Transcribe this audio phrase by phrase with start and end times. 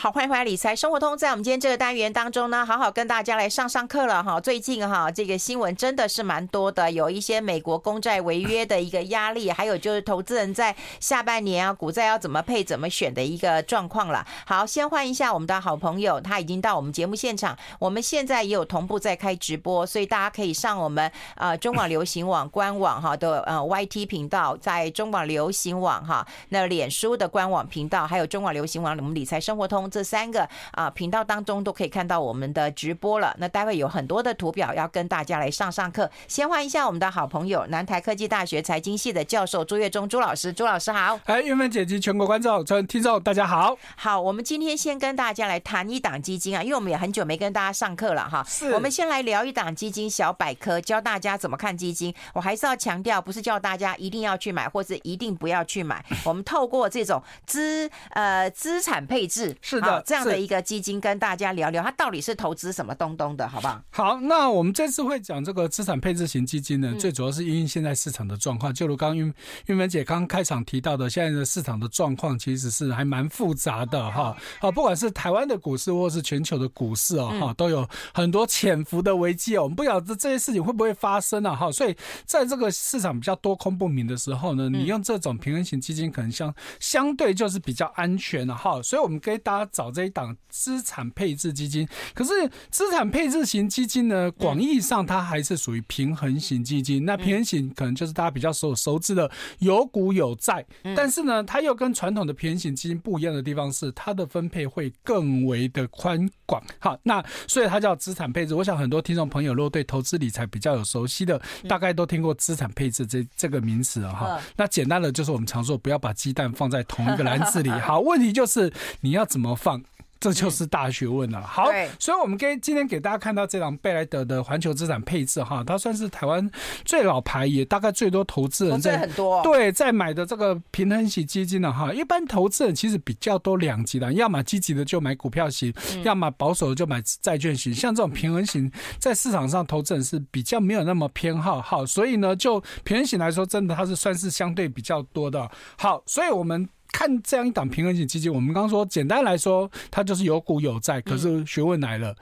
[0.00, 1.18] 好，欢迎回来理财生活通。
[1.18, 4.40] 在我们今天这个单元当中呢，好好跟大家来上上课了哈。
[4.40, 14.24] 最近哈，这个新闻真的是蛮多的，有一些美国公债违约的一个压力，还有就是投资人在下半年啊，股债要怎么配、怎么选的一个状况了。
[14.46, 17.58] 好，先欢迎一下我们的好朋友，他已经到我们节目现场。
[17.80, 29.87] 我们现在也有同步在开直播，所以大家可以上我们呃中广流行网官网哈的呃 YT 频道，在中广流行网哈那脸书的官网频道，还有中广流行网我们理财生活通。
[29.90, 33.34] 这三个啊频道当中都可以看到我们的直播了。
[33.38, 36.10] 那待会有很多的图表要跟大家来上上课。
[36.26, 40.52] 先欢迎一下我们的好朋友，南台科技大学财经系的教授朱月忠朱老师。
[40.52, 43.76] 朱老师好，哎，玉芬姐及全国观众、全听众大家好。
[43.96, 48.44] 好，我们今天先跟大家来谈一档基金啊，因为我们也很久没跟大家上课了哈。
[48.46, 48.72] 是。
[48.72, 52.14] 我们先来聊一档基金小百科，教大家怎么看基金。
[52.34, 56.04] 我还是要强调，不是叫大家一定要去买，或是一定不要去买。
[56.24, 59.77] 我们透过这种资呃资产配置是。
[59.80, 63.82] 的，这样的一个基金跟大家聊聊，它到底是投资什么东东的，好不好？
[63.90, 69.32] 好，那我们这次会讲这个资产配置型基金呢，最主要是因为现在市场的状况，就如刚玉
[69.66, 74.36] 玉文姐刚开场提到的，现在的市场的状况其实是还蛮复杂的哈。
[74.60, 79.62] 好，不管是台湾的股市或是全球的股市哦，哈，都有很多潜伏的危机哦。
[79.64, 81.54] 我们不晓得这些事情会不会发生啊？
[81.54, 88.82] 哈，所以在这个市场比较多空不明的时候呢，你用这种平衡型基金可能相相对就是比较安全的哈。
[88.82, 89.67] 所以我们给大家。
[89.72, 92.30] 找这一档资产配置基金，可是
[92.70, 97.04] 资产配置型基金呢，广义上它还是属于平衡型基金。
[97.04, 100.64] 那平衡型可能就是大家比较熟熟知的有股有债，
[100.96, 106.62] 但是呢，它又跟传统的平衡型基金不一样的地方是，它的分配会更为的宽广。
[106.78, 108.54] 好，那所以它叫资产配置。
[108.54, 114.40] 我想很多听众朋友如果对投资理财比较有熟悉的，大概都听过资产配置这这个名词了哈。
[114.56, 117.70] 那简单的就是我们常说，不要把鸡蛋放在同一个篮子里。
[117.80, 119.82] 好，问题就是你要怎么放？
[120.20, 121.40] 这就是大学问了。
[121.40, 126.50] 好，所以我们给今天给大家看到这档贝莱德的环球资产配置哈，它算是台湾
[126.84, 131.94] 最老牌，也大概最多投资人在很多对在买的这个平衡型基金的哈。
[131.94, 135.72] 一般投资人其实比较多两级的，要么积极的就买股票型，
[136.02, 137.72] 要么保守的就买债券型。
[137.72, 138.68] 像这种平衡型
[138.98, 141.62] 在市场上投资人是比较没有那么偏好。
[141.62, 145.48] 好，所以呢，就平衡型来说，真的它是算是相对比较多的。
[145.76, 146.68] 好，所以我们。
[146.92, 151.00] 看这样一档平衡型基金，我们刚刚说，简单来说，它就是有股有债。
[151.00, 152.16] 可是学问来了，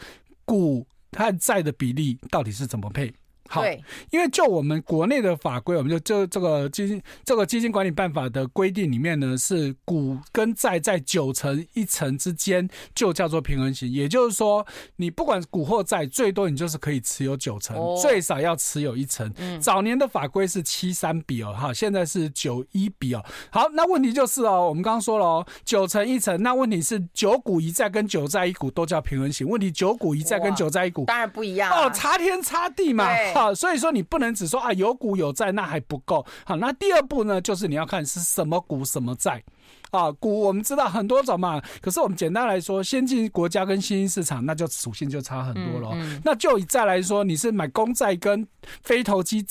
[0.45, 3.13] 股和债的比例到底是怎么配？
[3.49, 3.65] 好，
[4.11, 13.91] 因为就我们国内的法规，我们就就这个基金这个基金管理办法的规定里面呢，是股跟债在九成一成之间就叫做平衡型。
[13.91, 19.33] 也就是说，你不管股或债，最多你就是可以持有九成，最少要持有一成。
[19.61, 23.25] 早年的法规是七三比哦，哈，现在是九一比哦。
[23.51, 29.49] 好，那问题就是哦，我们刚刚说了哦，九成一成，那问题是九股一债跟九债一股都叫平衡型。
[29.49, 33.07] 问题九股一债跟九债一股当然不一样哦，差天差地嘛。
[33.37, 36.25] 好，所以说你不能只说啊有股有债，那还不够。
[36.45, 39.43] 好，那第二步呢，就是你要看是什么股什么债。
[39.91, 45.91] 啊，股我们知道很多种嘛，可是我们简单来说，先进国家跟新兴市场，那就属性就差很多了。
[45.95, 48.47] 嗯嗯、那就以债来说，你是买公债跟
[48.83, 49.43] 非投机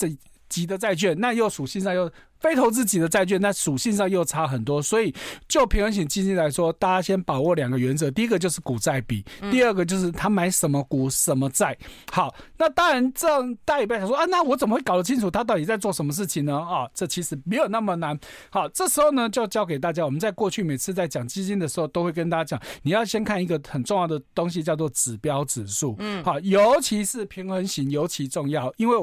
[0.48, 2.10] 级的债券，那又属性上又。
[2.38, 5.12] 非投资级的债券，那属性上又差很多，所以
[5.48, 11.76] 就平衡型基金来说，大家先把握两个原则：第一个就是股债比，第二个就是他买什么股什么债。
[12.12, 16.54] 好，那当然这样大家也不要想说啊，那我怎么会搞得清楚他到底在做什么事情呢？
[16.54, 18.16] 啊，这其实没有那么难。
[18.50, 25.96] 好，这时候呢就教给大家，我们在过去每次在讲基金的时候，都会跟大家讲，你要先看一个很重要的东西，叫做指标指数。
[26.00, 28.96] 嗯，好，尤其是平衡型尤其重要，因为。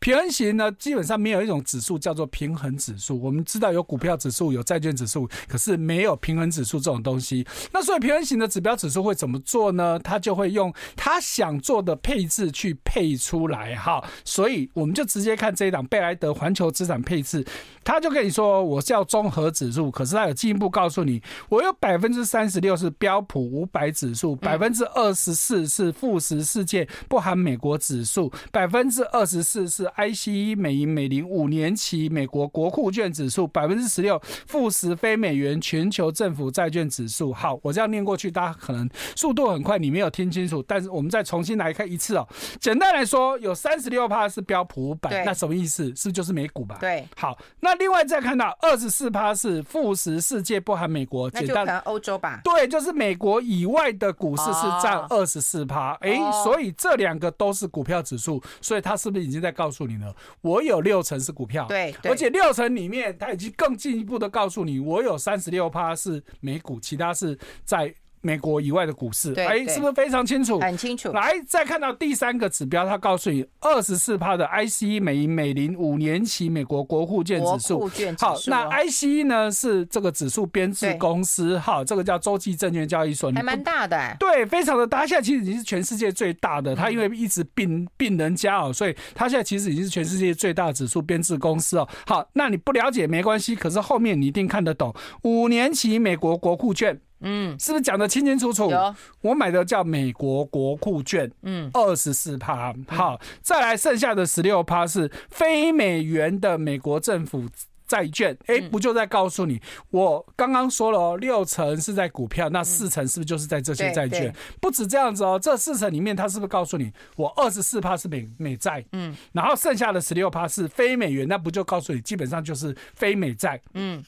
[0.00, 3.20] 平衡型呢，基本上没有一种指数叫做平衡指数。
[3.20, 7.46] 我们知道有股票指数、有债券指数，可是没有平衡指数这种东西。
[7.70, 9.98] 那所以平衡型的指标指数会怎么做呢？
[9.98, 14.02] 他就会用他想做的配置去配出来哈。
[14.24, 17.44] 所以我们就直接看这一档贝莱德环球资产配置，
[17.84, 29.89] 他就跟你说我是要综合指数，可是他有进一步告诉你，我有百分之三十六是标普五百指数，百分之二十四是富时世界不含美国指数，百分之二十四是。
[29.96, 37.32] ICE 美银美林五年期美国国库券指数百分之十六，富时非美元全球政府债券指数。
[37.32, 40.62] 好，我这样念过去，大家可能速度很快，你没有听清楚。
[40.62, 42.28] 但是我们再重新来看一次哦。
[42.60, 45.84] 简单来说，有三十六趴是标普五百，那什么意思？
[45.88, 46.76] 是不是就是美股吧？
[46.80, 47.04] 对。
[47.16, 52.40] 好，那另外再看到二十四趴是富时世界不含美国，简单欧洲吧？
[52.44, 55.94] 对，就是美国以外的股市是占二十四趴。
[56.00, 59.79] 哎，所以这两个都是股票指数，所以它是不是已经在告诉？
[59.86, 60.14] 你呢？
[60.40, 70.60] 我有六成是股票，对，而且六成里面，他已经更进一步的告诉你，我有三十六趴是美股，其他是在美国以外的股市，哎，是不是非常清楚？
[70.60, 71.10] 很清楚。
[71.12, 77.90] 来，再看到第三个指标，它告诉你二十四趴的 ICE 美银美林五年期美国国库券指数。
[78.18, 84.16] 好，那 ICE 呢是这个指数编制公司，好，这个叫洲际证券交易所，还蛮大的、欸。
[84.20, 85.00] 对，非常的大。
[85.00, 86.76] 它现在其实已经是全世界最大的。
[86.76, 91.88] 它因为一直并并人家哦，所以它现在其实已经是全世界最大的指数编制公司哦。
[92.06, 94.94] 好，那你不了解没关系，可是后面你一定看得懂。
[95.22, 97.00] 五年期美国国库券。
[97.20, 98.70] 嗯，是不是讲的清清楚楚？
[98.70, 102.74] 有，我买的叫美国国库券，嗯，二十四趴。
[102.88, 107.44] 好，再来剩下的十六趴是非美元的美国政府
[107.86, 108.36] 债券。
[108.46, 114.34] 哎、欸，不就在告诉你，我刚刚说了哦，六成是在股票，那四成是不是就是在这些债券？
[114.60, 124.02] 不止这样子哦，这四成里面，它是不是告诉你，我二十四趴是美美债，嗯，然后剩下的十六趴是非美元，那不就告诉你，基本上就是非美债，嗯。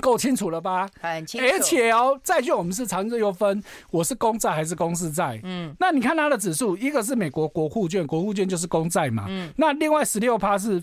[0.00, 0.88] 够清楚了吧？
[1.00, 1.46] 很清楚。
[1.46, 5.40] 而且哦，债券我们是长日又分，我是公债还是公司债？
[5.42, 9.26] 嗯，那你看它的指数，一个是美国国库券，国库券就是公债嘛。
[9.28, 10.82] 嗯，那另外十六趴是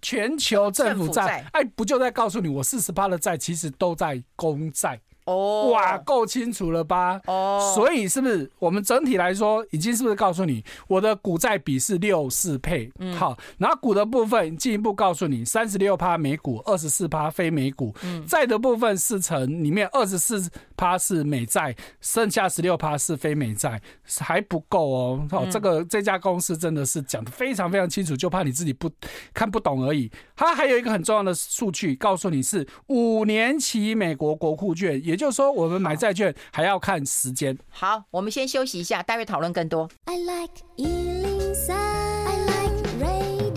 [0.00, 5.00] 全球政府债，哎，不就在告诉你，我四十趴的债其实都在公债。
[5.26, 7.20] 哦，oh, 哇，够清楚了吧？
[7.26, 7.74] 哦，oh.
[7.74, 12.88] 所以是不是我们整体来说，已经是不是告诉你，我的股债比是六四配？
[13.00, 17.92] 嗯，好，然后股的部分进一步告诉你，三十六趴美股，二十四趴非美股。
[18.04, 23.80] 嗯，债的部分四成里面二十四趴是美债，剩下十六趴是非美债，
[24.20, 25.26] 还不够哦。
[25.28, 28.88] 好，这个这家公司真的是讲的非常非常清楚，就怕你自己不
[29.34, 30.08] 看不懂而已。
[30.36, 35.15] 它还有一个很重要的数据，告诉你是五年期美国国库券也。
[35.16, 37.56] 也就是说，我们买债券还要看时间。
[37.70, 39.88] 好，我们先休息一下，待会讨论更多。
[40.04, 43.56] I like 103, I like radio。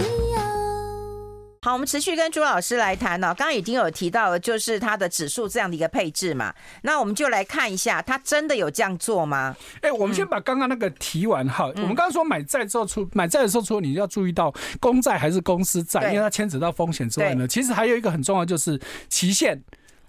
[1.62, 3.36] 好，我们持续跟朱老师来谈呢。
[3.38, 6.56] 刚刚已经有提到了，就是它的指数这样的一个配置嘛。
[6.84, 9.54] 那我们就来看一下，它真的有这样做吗？
[9.82, 11.70] 哎、欸，我们先把刚刚那个提完哈。
[11.76, 18.80] 嗯、我们刚刚说买债之后出买债的时候，除了你要注意到公债还是公司债，因为它牵扯到风险之外呢，其实还有一个很重要就是
[19.10, 19.62] 期限。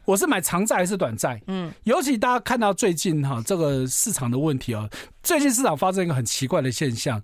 [0.05, 1.41] 我是买长债还是短债？
[1.47, 4.89] 嗯，尤其大家看到最近哈这个市场的问题啊，
[5.23, 7.23] 最近市场发生一个很奇怪的现象，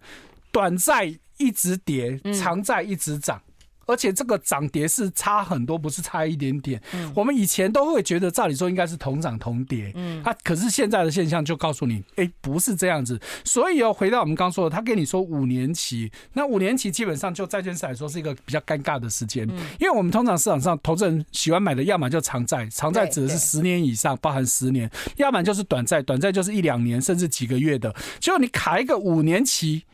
[0.52, 3.40] 短债一直跌，长债一直涨。
[3.86, 6.80] 而且这个涨跌是差很多，不是差一点点。
[6.92, 9.92] 嗯，我们以前都会觉得，照理说应该是同涨同跌。
[9.94, 13.18] 嗯，它可是现在的现象就告诉你，哎，不是这样子。
[13.44, 19.48] 所以哦，回到我们刚说的，他跟你说五年期，那五年期基本上就债券市来说是一个比较尴尬的时间，
[19.80, 27.94] 因为我们通常市场上投资人喜欢买的，要么就长债，长债指的是十年以上，包含十年；要么就是短债，短债就是一两年甚至几个月的。
[28.18, 29.84] 就你卡一个五年期。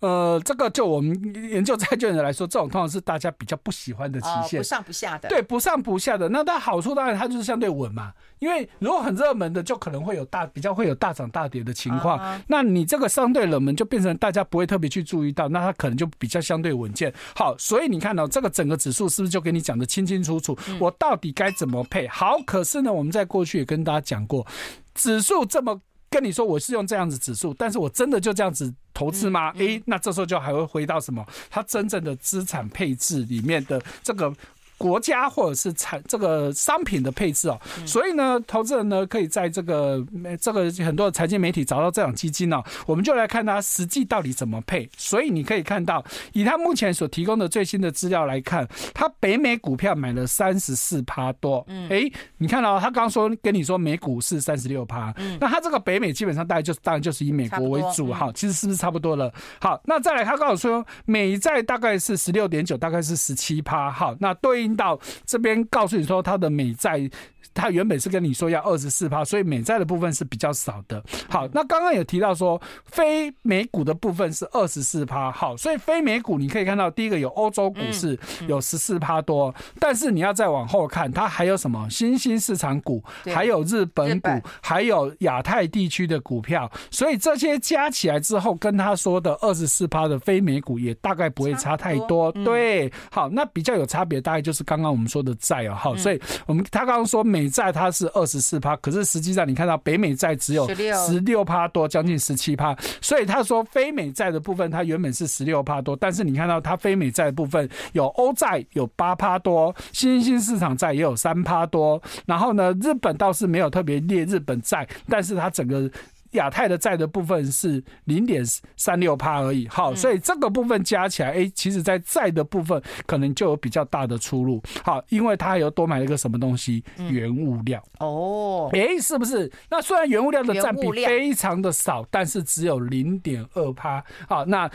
[0.00, 1.14] 呃，这个就我们
[1.50, 5.28] 研究债券的来说，这种通常是大家比较不喜欢的期限，不上不下的。
[5.28, 6.28] 对，不上不下的。
[6.30, 12.40] 那它好处当然它就是相对稳嘛，因为如果很热门的，就可能会有大比较会有大涨大跌的情况。
[12.48, 17.12] 那你这个相对冷门，就变成大家不会特别去注意到，那它可能就比较相对稳健。
[17.36, 20.56] 好，所以你看到这个整个指数是不是就给你讲的清清楚楚？
[20.78, 22.08] 我到底该怎么配？
[22.08, 24.46] 好，可是呢，我们在过去也跟大家讲过，
[24.94, 25.82] 指数这么。
[26.10, 29.50] 跟你说我是用这样子指数，但是我真的就这样子投资吗？
[29.52, 31.24] 诶、嗯嗯欸，那这时候就还会回到什么？
[31.48, 34.34] 它真正的资产配置里面的这个。
[34.80, 40.02] 国家或者是产这个商品的配置哦，所以呢，投资人呢可以在这个
[40.40, 44.88] 这个很多的财经媒体找到这种基金哦，我们就来看它实际到底怎么配。
[44.96, 51.62] 所以你可以看到，以他目前所提供的最新的资料来看，他北美股票买了三十四趴多。
[51.68, 59.30] 嗯，哎，你看到他刚刚说跟你说美股是三十六趴，嗯，那他这个北美基本上大概就是当然就是以美国为主哈，其实是不是差不多了？
[59.60, 63.90] 好，那再来他告诉说美债大概是十六点九，大概是十七趴。
[63.90, 64.69] 好，那对应。
[64.70, 67.10] 听到这边告诉你说，它的美债，
[67.52, 71.02] 它原本是跟你说要二十四趴，所以美债的部分是比较少的。
[71.28, 75.30] 好，那刚刚有提到说，非美股的部分是二十四趴。
[75.30, 84.30] 好，所以非美股你可以看到，第一个有欧洲股市有十四趴多，但是你要再往后看，它还有什么新兴市场股，还有日本股，
[84.62, 92.32] 还有亚太地区的股票，所以这些加起来之后，跟他说的二十四趴的非美股也大概不会差太多。
[92.32, 94.64] 对，好，那比较有差别大概就是。
[94.70, 115.90] 刚刚我们说的债啊，好，所以我们他刚刚说美债它是二十四趴，可是实际上你看到北美债只有十六趴多，将近十七趴，所以他说非美债的部分它原本是十六趴多，但是你看到它非美债的部分有欧债有八趴多，新兴市场债也有三趴多，然后呢，日本倒是没有特别列日本债，但是它整个。
[116.32, 118.42] 亚太的债的部分是零点
[118.76, 119.66] 三六趴而已。
[119.68, 124.62] 好，所以这个部分加起来，哎，其实在债的部分可能就有比较大的出入。
[124.84, 127.82] 好，因为它有多买了一个什么东西，原物料。
[127.98, 129.50] 哦，哎，是不是？
[129.70, 134.04] 那虽然原物料的占比非常的少，但是只有零点二趴。
[134.28, 134.70] 好，那。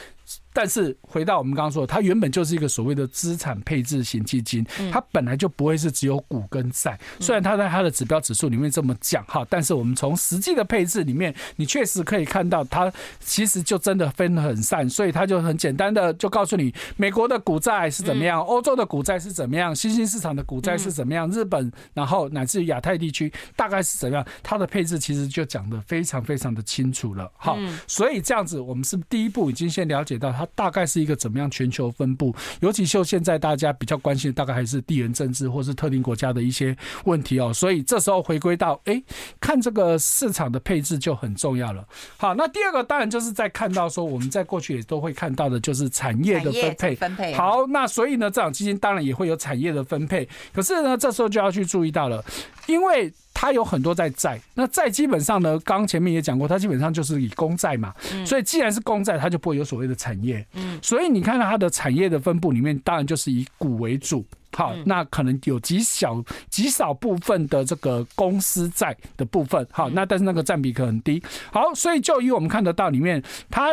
[0.55, 6.97] 但是回到我们刚刚说的，它原本就是一个所谓的资产配置型基金，它本来就不会是只有股跟债。
[7.19, 14.89] 虽然它在它的指标指数里面这么讲哈，但是我们从实际的配置里面，你确实可以看到它其实就真的分得很散。
[14.89, 27.29] 所以它就很简单的就告诉你，美国的股债是怎么样，欧洲的股债是怎么样，新兴市场的股债是怎么样，日本然后乃至于亚太地区大概是怎么样，它的配置其实就讲的非常非常的清楚了。
[27.35, 27.57] 哈，
[27.87, 30.44] 所以这样子我们是第一步已经先了解到它。
[30.53, 32.35] 大概是一个怎么样全球分布？
[32.59, 36.75] 尤其就现在大家比较关心的，大概还是地缘政治或是特定国家的一些
[37.05, 37.53] 问题哦。
[37.53, 39.01] 所以这时候回归到，哎，
[39.39, 41.87] 看这个市场的配置就很重要了。
[42.17, 46.95] 好，那第二个当然就是在看到说，我们在过去也都会看到的，就是产业的分配。
[46.95, 47.33] 分配。
[47.33, 50.27] 好，那所以呢，这场基金当然也会有产业的分配。
[50.53, 52.23] 可是呢，这时候就要去注意到了，
[52.67, 53.13] 因为。
[53.35, 57.93] 它有很多在债，那债基本上呢，刚前面也讲过，它基本上就是以公债嘛，
[58.25, 73.67] 所以既然是公债，它就不会有所谓的产业，嗯，所以你看到它的产业的分布里面，当然就是以股为主，好，那可能有极小极少部分的这个公司债的部分，好，那但是那个占比可很低，好，所以就以我们看得到里面，它。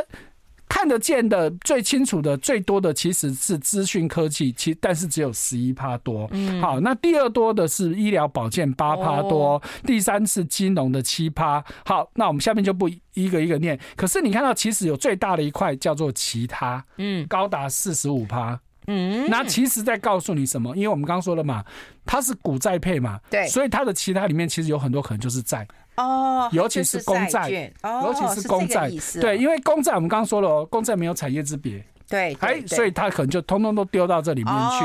[0.72, 6.26] 看得见的最清楚的最多的其实是资讯科技，其但是只有十一趴多。
[6.32, 11.62] 嗯好，那第二多的是医疗保健八趴多，第三是金融的七趴。
[11.84, 13.78] 好，那我们下面就不一个一个念。
[13.96, 18.58] 可是你看到其实有最大的一块叫做其他，嗯，高达四十五趴。
[18.86, 20.74] 嗯，那其实在告诉你什么？
[20.74, 21.62] 因为我们刚刚说了嘛，
[22.06, 25.68] 它是股债配嘛，对，所以它的其他里面其实有很多可能就是债。
[25.96, 27.48] 哦，尤其是公债，
[27.82, 34.84] 尤其是公债，对，因为公债我们刚刚说了哦，公债没有产业之别，对，哎，所以它可能就通通都丢到这里面去。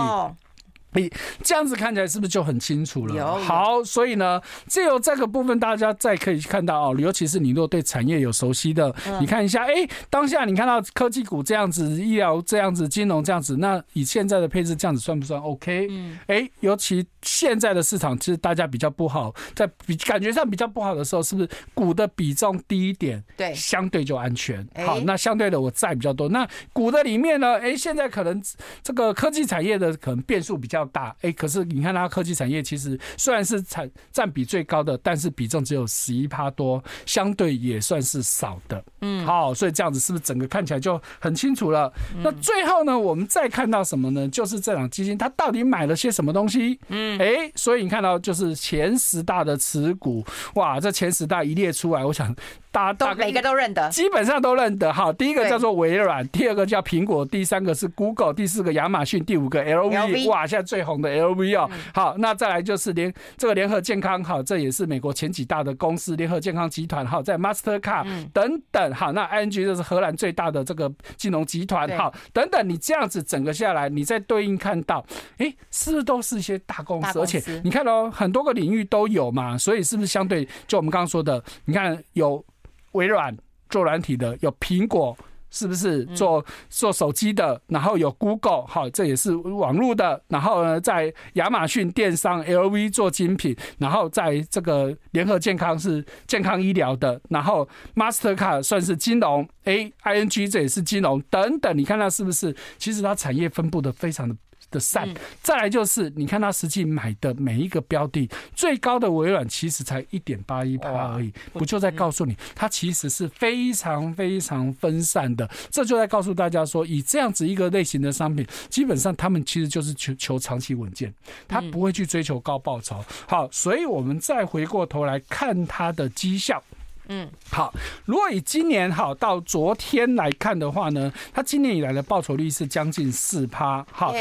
[0.98, 1.12] 你
[1.44, 3.38] 这样子看起来是不是就很清楚了？
[3.38, 15.88] 好，所以呢，借由这个部分，大家再可以看到哦，尤其是你如果对产业有熟悉的，你看一下，哎，当下你看到科技股这样子，医疗这样子，金融这样子，那以现在的配置这样子算不算 OK？
[15.90, 23.24] 嗯，哎，尤其现在的市场其实大家比较不好，在比感觉上比较不好的时候，是不是股的比重低一点？
[23.36, 24.68] 对，相对就安全。
[24.86, 27.60] 好，那相对的我债比较多，那股的里面呢？
[27.60, 28.42] 哎，现在可能
[28.82, 38.84] 这个科技产业的可能变数比较大，哎，可是你看它科技产业其实虽然是产占比最高的，但是比重只有十一趴多，相对也算是少的。
[39.02, 41.92] 嗯，好，所以这样子是不是整个看起来就很清楚了？
[42.24, 44.28] 那最后呢，我们再看到什么呢？
[44.30, 46.80] 就是这档基金它到底买了些什么东西？
[46.90, 50.26] 嗯，哎，所以你看到就是前十大的持股，
[50.56, 52.36] 哇，这前十大一列出来，我想。
[52.78, 54.94] 大都每个都认得，基本上都认得。
[54.94, 60.28] 好，第一个叫做微软，第二个叫苹果，第三个是 Google，第四个亚马逊，第五个 LV。
[60.30, 61.68] 哇，现在最红的 LV 哦。
[61.92, 67.04] 好，那再来就是联这个联合健康，好，这也是美国前几大的公司，联合健康集团。
[67.04, 68.94] 好，在 Mastercard 等等。
[68.94, 71.90] 好，那 ING 就是荷兰最大的这个金融集团。
[71.98, 75.04] 好，等等，你这样子整个下来，你再对应看到，
[75.40, 77.20] 哎，是不是都是一些大公司？
[77.20, 82.46] 而且你看哦，很多个领域都有嘛，所以是不是相对就我们刚刚说的，你看有。
[82.94, 83.36] 微软
[83.70, 85.18] 做软体的，有苹果，
[85.50, 87.62] 是不是做做手机的？
[87.68, 90.22] 然后有 Google，好，这也是网络的。
[90.28, 101.78] 然后呢，在亚马逊电商，LV 做精品，然后在这个联合健康是健康医疗的，然后 Mastercard 算是金融，A，ING 这也是金融等等。
[101.78, 102.56] 你看它是不是？
[102.78, 104.36] 其实它产业分布的非常的。
[104.72, 105.08] 的善，
[105.42, 115.50] 再来就是你看他实际买的每一个标的，最高的微软其实才一点八一趴而已，不就在告诉你，它其实是非常非常分散的。
[115.72, 121.14] 这就在告诉大家说，以这样子一个类型的商品，基本上他们其实就是求求长期稳健，
[121.48, 123.04] 他不会去追求高报酬。
[123.28, 126.62] 好，所以我们再回过头来看它的绩效。
[127.10, 127.74] 嗯，好。
[128.06, 133.86] 如果以今年好到昨天来看的话呢，它今年以来的报酬率是将近四趴。
[133.92, 134.14] 好，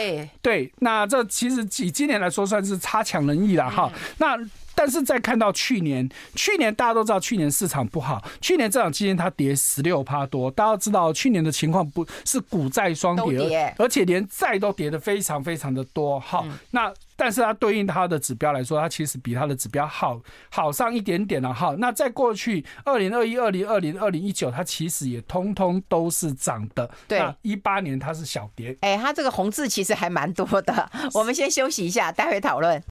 [0.42, 3.70] 对，那这其实以今年来说算是差强人意了。
[3.70, 4.36] 哈，那
[4.74, 10.50] 但是再看到去年，去年大家都知道去年市场不好，去年这场基金它跌十六趴多。
[10.50, 16.20] 大家知道去年的情况不是股债双跌，而且连债都跌得非常非常的多。
[16.20, 16.92] 好，那。
[17.16, 20.20] 但是它对应它的指标来说，它其实比它的指标好
[20.50, 21.74] 好上一点点了哈。
[21.78, 26.88] 那在过去二零二一、二零二零、二零一九，它其实也通通都是涨的。
[27.08, 28.76] 对，一八年它是小跌。
[28.80, 30.90] 哎，它这个红字其实还蛮多的。
[31.14, 32.82] 我们先休息一下，待会讨论。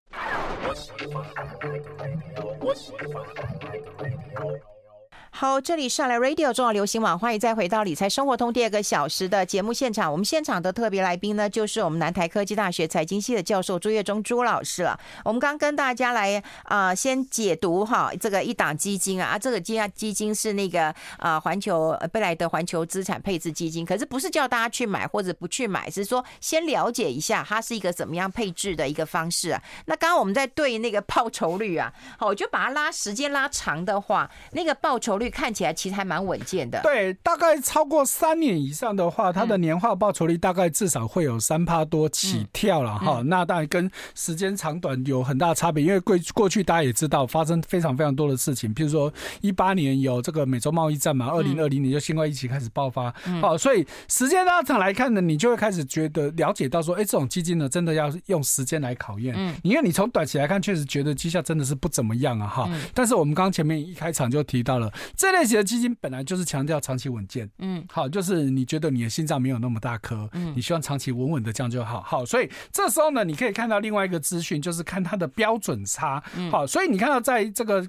[5.38, 10.10] 好，这里上来 Radio 中广流行网，欢迎再回到理财生活通第二个小时的节目现场。
[10.10, 14.98] 我们现场的特别来宾呢，就是我们南台科技大学财经系的教授朱岳忠朱老师了。
[15.26, 29.62] 我们刚跟大家来啊、先解读哈这个一档基金啊，啊这个基基金是那个啊环球贝莱德环球资产配置基金，可是不是叫大家去买或者不去买，是说先了解一下它是一个怎么样配置的一个方式啊。
[29.88, 35.25] 那刚刚我们在对那个报酬率啊，好，我就把它拉时间拉长的话，那个报酬率。
[35.30, 36.80] 看起来其实还蛮稳健的。
[36.82, 43.22] 对，大概超过三年以上的话，它的年化报酬率大概至少会有三趴多起跳了哈。
[43.26, 59.36] 那当然跟时间长短有很大差别，因为过过去大家也知道发生非常非常多的事情，譬如说一八年有这个美洲贸易战嘛，二零二零年就新冠疫情开始爆发，好，所以时间拉长来看呢，你就会开始觉得了解到说，哎，这种基金呢，真的要用时间来考验。
[59.38, 62.70] 嗯，因为你从短期来看，确实觉得绩效真的是不怎么样啊哈。
[62.94, 64.92] 但是我们刚刚前面一开场就提到了。
[65.18, 77.88] 这类型的基金本来就是强调长期稳健，嗯，好，就是你觉得你的心脏没有那么大颗，嗯，你希望长期稳稳的这样就好，好，所以这时候呢，你可以看到另外一个资讯，就是看它的标准差，好，所以你看到在这个。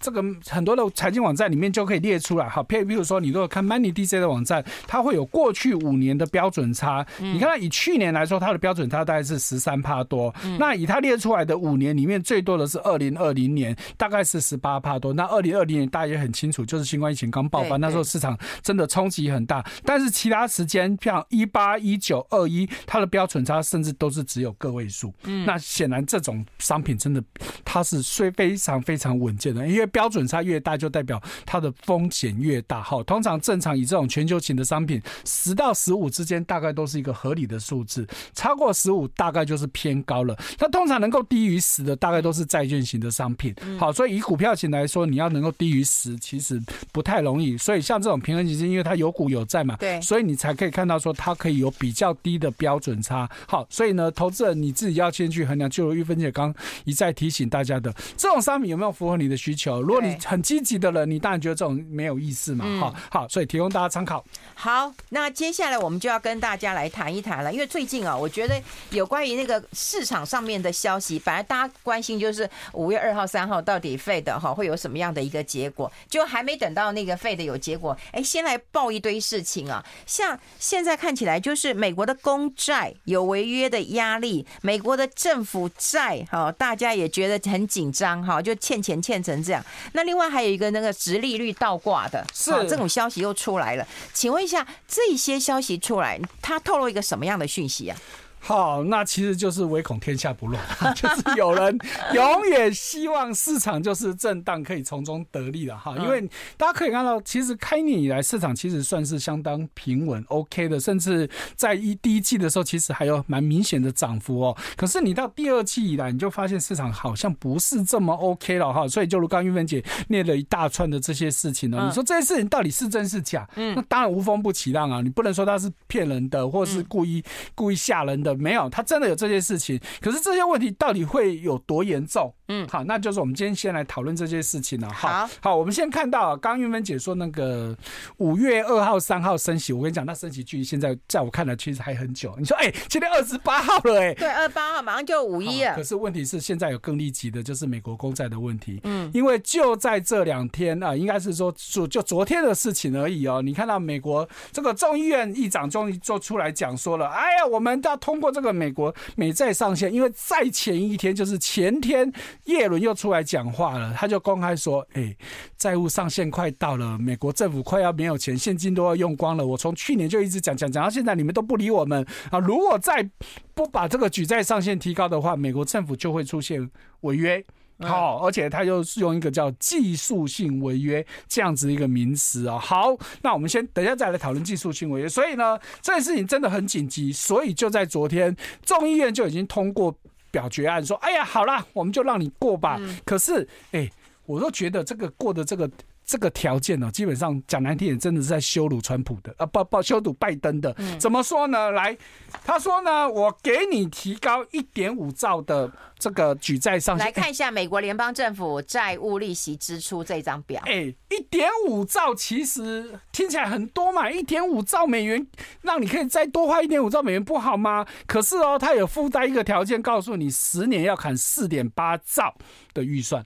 [0.00, 7.04] 这个很多的财经网站里面就可以列出来，哈，譬如说你如果看 Money DJ 的网站，它会有过去五年的标准差。
[7.18, 10.32] 你看，以去年来说，它的标准差大概是十三帕多。
[10.58, 15.12] 那以它列出来的五年里面，最多的是二零二零年，大概是十八帕多。
[15.12, 19.64] 那二零二零年大家也很清楚，就是新冠疫情刚爆发，那时候市场真的冲击很大。
[19.84, 25.12] 但是其他时间像一八、一九、二一，它的标准差甚至都是只有个位数。
[25.24, 27.20] 嗯那显然这种商品真的
[27.64, 29.87] 它是虽非常非常稳健的，因为。
[29.88, 32.82] 标准差越大，就代表它的风险越大。
[32.82, 40.36] 好，通常正常以这种全球型的商品，十到十五之间大概都是一个合理的数字，超过十五大概就是偏高了。
[40.58, 43.54] 那通常能够低于十的，大概都是债券型的商品。
[43.78, 46.60] 好，所以以股票型来说，你要能够低于十，其实
[46.92, 47.56] 不太容易。
[47.58, 53.28] 所以像这种平衡基金，因为它有股有债嘛，对，所以你才可以看到说它可以有比较低的标准差。
[53.46, 55.68] 好，所以呢，投资人你自己要先去衡量。
[55.68, 56.54] 就如玉芬姐刚
[56.84, 59.77] 一再提醒大家的，这种商品有没有符合你的需求？
[59.80, 64.24] 如果你很积极的人，你当然觉得这种没有意思嘛，好、嗯，好，所以提供大家参考。
[64.54, 68.60] 好，那接下来我们就要跟大家来谈一谈了，因为最近啊，我觉得
[68.90, 97.96] 有关于那个市场上面的消息，本来大家关心就是五月二号、三号到底 Fed 哈会有什么样的一个结果，就还没等到那个 Fed 有结果，哎，先来报一堆事情啊，像现在看起来就是美国的公债有违约的压力，美国的政府债哈，大家也觉得很紧张哈，就欠钱欠成这样，那另外还有一个那个直利率倒挂的，是啊这种消息又出来了，请问一下，这些消息出来，它透露一个什么样的讯息啊？
[98.40, 100.62] 好，那其实就是唯恐天下不乱，
[100.94, 101.76] 就是有人
[102.14, 105.96] 永远希望市场就是震荡，可以从中得利了哈。
[105.98, 106.20] 因为
[106.56, 114.56] 大家可以看到，其实开年以来市场其实算是相当平稳，OK 的，甚至在一第一季的时候，其实还有蛮明显的涨幅哦。
[114.76, 118.86] 可是你到第二季以来，你就发现市场好像不是这么 OK 了哈。
[118.88, 123.46] 所以就如刚玉芬姐念了一大串的这些事情呢，你说这些事情到底是真是假？
[123.56, 127.22] 嗯，那当然无风不起浪啊，你不能说它是骗人的，或是故意
[127.54, 128.27] 故意吓人的。
[128.34, 129.80] 没有，他真的有这些事情。
[130.00, 132.34] 可是这些问题到底会有多严重？
[132.48, 134.88] 嗯，好，那就是我们今天先来讨论这些事情了。
[134.90, 137.76] 好，好，我们先看到刚玉芬姐说那个
[138.16, 142.34] 五月二号、三号升息，我跟你讲，那升息距离现在在我看来其实还很久。
[142.38, 145.74] 你说，哎，今天二十八号了，哎，对，二十八号马上就五一了。
[145.74, 148.80] 可是问题是，现在有更立即的，就是美国公债的问题。
[148.84, 153.42] 嗯，因为就在这两天啊，应该是说就就昨天的事情而已哦。
[153.42, 158.28] 你看到美国这个众议院议长终于做出来讲说了，哎呀，我们要通通过。
[158.38, 162.12] 这个美国美债上限，因为在前一天就是前天，
[162.44, 165.16] 耶伦又出来讲话了，他就公开说：“哎，
[165.56, 169.44] 债务上限快到了，美国政府快要没有钱，现金都要用光了。
[169.44, 172.38] 我从去年就一直讲讲讲到现在，你们都不理我们啊！
[172.38, 173.10] 如果再
[173.54, 177.44] 不把这个举债上限提高的话，美国政府就会出现违约。”
[177.80, 182.58] 好，而且他又是用一个叫技术性违约这样子一个名词啊。
[182.58, 185.08] 好，那我们先等一下再来讨论技术性违约。
[185.08, 189.94] 所以呢，这件事情真的很紧急，所以就在昨天，众议院就已经通过
[190.30, 193.88] 表决案，说：“哎呀，好啦，我们就让你过吧。”可是，哎，
[194.26, 195.70] 我都觉得这个过的这个。
[196.08, 200.74] 这个条件呢，基本上讲难听点，真的是在羞辱川普的啊，不不，羞辱拜登的。
[200.98, 201.70] 怎么说呢？
[201.72, 201.94] 来，
[202.42, 207.04] 他说呢，我给你提高一点五兆的这个举债上限。
[207.04, 210.62] 来看一下美国联邦政府债务利息支出这张表。
[210.64, 215.26] 哎，一点五兆其实听起来很多嘛，一点五兆美元，
[215.60, 217.86] 让你可以再多花一点五兆美元，不好吗？
[218.06, 222.34] 可是哦，他有附带一个条件，告诉你十年要砍四点八兆
[222.72, 223.22] 的预算。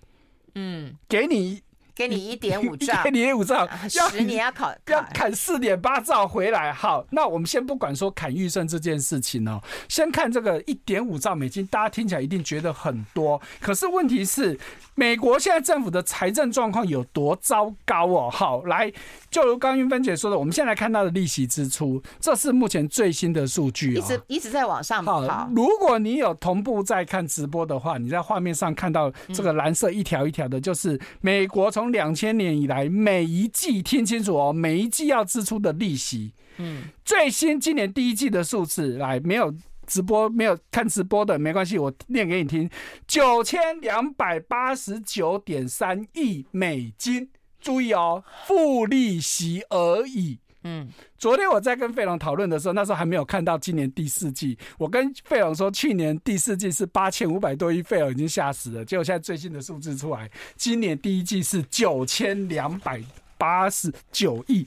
[0.57, 1.63] 嗯，给你。
[1.95, 6.73] 给你一点五兆，给你一点五兆，要十年要考要砍四点八兆回来。
[6.73, 14.59] 好，那我们先不管说砍预算这件事情哦，先看这个一点五兆美金，大家听起来一定觉得很多，可是问题是，
[14.95, 18.31] 美国现在政府的财政状况有多糟糕哦？
[18.31, 18.93] 好，来，
[19.31, 25.21] 就如刚云芬姐说的，我们现在看到的利息支出，这是目前最新的数据，一直一直在往上跑。
[25.23, 36.33] 好，如果你有同步在看直播的话，你在画面上看到这个蓝色一条一条的，就是美国从两千年以来每一季，听清楚哦，每一季要支出的利息。
[36.59, 39.53] 嗯，最新今年第一季的数字，来，没有
[39.87, 42.69] 直播没有看直播的没关系，我念给你听，
[43.07, 50.39] 九千两百八十九点三亿美金，注意哦，付利息而已。
[50.65, 54.57] 嗯，昨天我在跟费龙讨论的时候，那时候还没有看到今年第四季。
[54.79, 58.85] 我跟费龙说，去年第四季是八千五百多亿，费龙已经吓死了。
[58.85, 63.03] 结果现在最新的数字出来，今年第一季是九千两百
[63.37, 64.67] 八十九亿。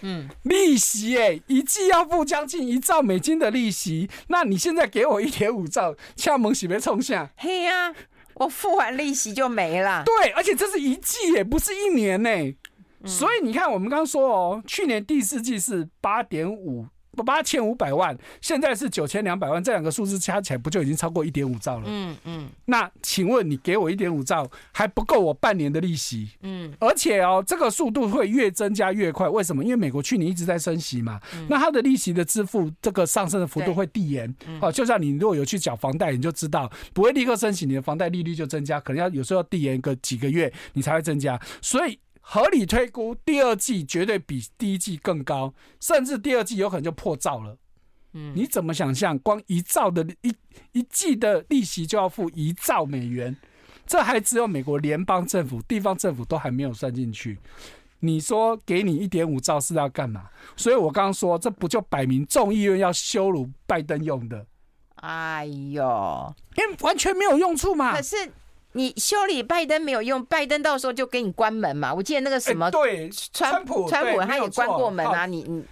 [0.00, 4.08] 嗯，利息哎、欸，一季要付将近一兆美金的利息。
[4.28, 7.30] 那你现在给我一点五兆，敲门喜没冲下？
[7.36, 7.94] 嘿呀、啊，
[8.34, 10.04] 我付完利息就没了。
[10.04, 12.56] 对，而且这是一季也，不是一年呢、欸。
[13.04, 16.86] 所以你看，我们刚刚说哦，去年第四季是八点五
[17.26, 21.84] 八千五百万，现在是九千两百万，这两个数字加起来不就已经超过一点五兆了？
[21.88, 22.48] 嗯嗯。
[22.66, 26.28] 那请问你给我一点五兆还不够我半年的利息？
[26.42, 26.72] 嗯。
[26.78, 29.64] 而且哦，这个速度会越增加越快，为什么？
[29.64, 34.32] 因为美国去年一直在升息嘛，那它的利息的支付这个上升的幅度会递延。
[34.60, 41.40] 好，就像你如果有去缴房贷，你就知道不会立刻升息，你的房贷利率就增加，可能要有时候要递延个几个月，你才会增加。
[41.60, 41.98] 所以。
[42.30, 47.56] 合理推估，第二季绝对比第一季更高，甚至第二季有可能就破兆了。
[48.12, 49.18] 嗯，你怎么想象？
[49.20, 50.34] 光一兆的一
[50.72, 53.34] 一季的利息就要付一兆美元，
[53.86, 57.38] 这还只有美国联邦政府、地方政府都还没有算进去。
[58.00, 60.28] 你说给你一点五兆是要干嘛？
[60.54, 64.44] 所以我刚刚说，这不就摆明众议院要羞辱拜登用的？
[64.96, 67.96] 哎呦，因为完全没有用处嘛。
[67.96, 68.30] 可是。
[68.72, 71.92] 你修理拜登没有用，拜登到时候就给你关门嘛。
[71.92, 75.26] 我记得那个什么，欸、对，川普，川普他也关过门啊。
[75.26, 75.64] 你你，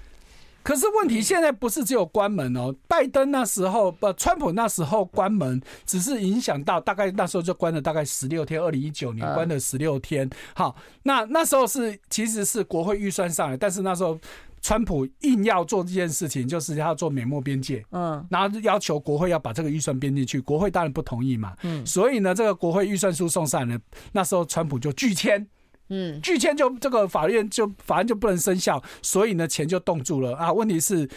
[0.62, 2.74] 可是问题现在不是只有关门哦。
[2.88, 8.60] 拜登那时候不，川普那时候关门，只是影响到大概那时候就关了大概十六天。
[8.60, 10.28] 二零一九年关了十六天。
[10.54, 14.18] 好，那那时候是其实是国会预算上来，但是那时候。
[14.66, 25.46] 川普硬要做这件事情，就是要做美墨边界，嗯，然后要求国会要把这个预算编进去，国会当然不同意嘛，嗯，所以呢，这个国会预算书送上来，那时候川普就拒签，
[25.90, 30.34] 嗯，拒签就这个法院就法案就不能生效，所以呢，钱就冻住了。
[30.34, 30.52] 啊。
[30.52, 31.08] 问题是，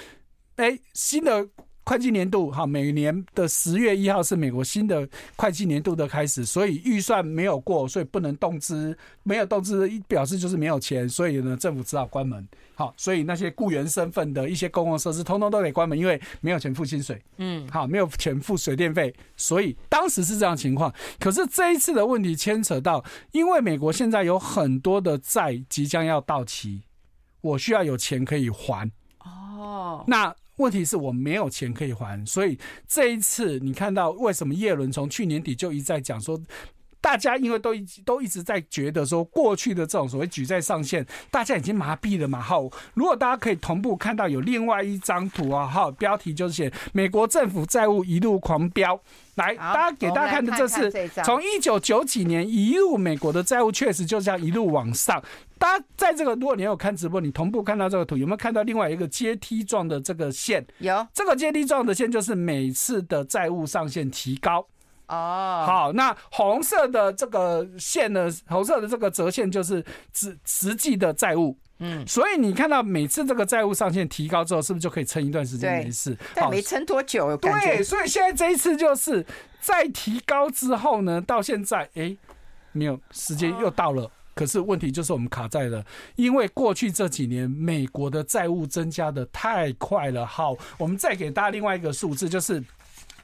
[0.57, 1.49] 哎，新的。
[1.89, 12.47] 会计年度哈，每年的十月一号是美国新的会计年度的开始，所以预算没有过，所以不能动资，没有动资表示就是没有钱，所以呢，政府只好关门。
[12.75, 17.19] 好，所以那些雇员身份的一些公共设施，通通都得关门，因为没有钱付薪水。
[17.37, 20.93] 嗯，好，没有钱付水电费，所以当时是这样情况。
[21.19, 26.83] 可是这一次的问题牵扯到，因为美国现在有很多的债即将要到期，
[27.41, 28.87] 我需要有钱可以还。
[29.25, 30.35] 哦，那。
[30.59, 36.39] 问题是我没有钱可以还，所以这一次你看到为什么叶伦从去年底就一再讲说，
[37.01, 42.41] 大家因为都一都一直在觉得说，过去的这种所谓举债上限，大家已经麻痹了嘛。
[42.41, 48.99] 好，如果大家可以同步看到有另外一张图啊，好，标题就是写美国政府债务一路狂飙。
[49.35, 50.91] 来，大家给大家看的这是
[51.23, 55.23] 从一九九几年一路美国的债务确实就这样一路往上。
[55.59, 60.65] 大家在这个，如果你有看直播，你同步看到这个图，有没有看到另外一个阶梯状的这个线？
[60.79, 64.65] 有，这个阶梯状的线就是每次的债务上限提高。
[65.07, 68.29] 哦，好，那红色的这个线呢？
[68.47, 71.57] 红色的这个折线就是实实际的债务。
[71.79, 76.15] 嗯，所以你看到每次这个债务上限提高之后，是不是就可以撑一段时间没事？
[76.35, 79.25] 但没撑多久，对，所以现在这一次就是
[79.59, 82.17] 在提高之后呢，到现在哎、欸，
[82.73, 90.25] 没有时间又到了，可是问题就是我们卡在了，因为过去这几年美国的债务增加的太快了。
[90.25, 92.63] 好，我们再给大家另外一个数字，就是。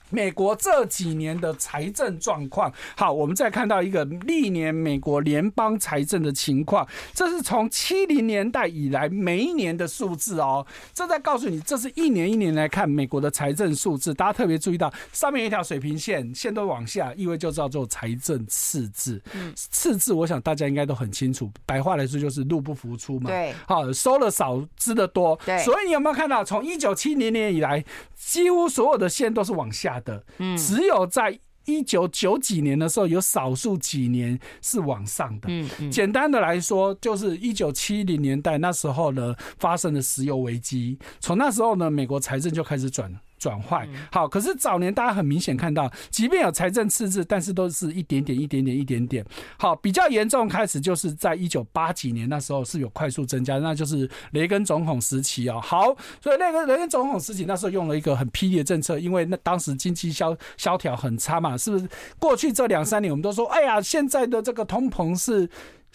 [0.09, 10.65] 美国这几年的财政状况，好，我们再看到一个历年美国联邦财政的情况，这是从七零年代以来每一年的数字哦。
[10.93, 14.13] 这在告诉你，这是一年一年来看美国的财政数字。
[14.13, 19.21] 大家特别注意到上面一条水平线，线都往下，意味就叫做财政赤字。
[19.33, 23.29] 嗯，赤字，我想大家应该都很清楚，白话来说就是入不敷出嘛。
[23.29, 25.37] 对，好，收了少，支的多。
[25.45, 27.83] 对，所以你有没有看到，从一九七零年以来，
[28.15, 30.05] 几乎所有的线都是往下的。
[30.05, 35.47] 的，嗯，只有在一九九几年的时候，有少数几年是往上的。
[35.49, 43.11] 嗯嗯，简单的来说，就是一九七零年代那时候呢，发生了石油危机，从那时候呢，美国财政就开始转。
[43.45, 49.23] 转换好，可是早年大家很明显看到，即便有财政赤字，但是都是一点点、一点点、一点点。
[49.59, 55.61] 好，比较严重开始就是在一九八几年那时候是有快速增加，那就是雷根总统时期哦。
[55.61, 61.87] 好，所以那个雷根总统时期那时候用了一个很霹雳的政策，因为那当时经济萧萧条很差嘛，是不是？
[62.17, 65.47] 过去这两三年我们都说，哎呀，现在的这个通膨是。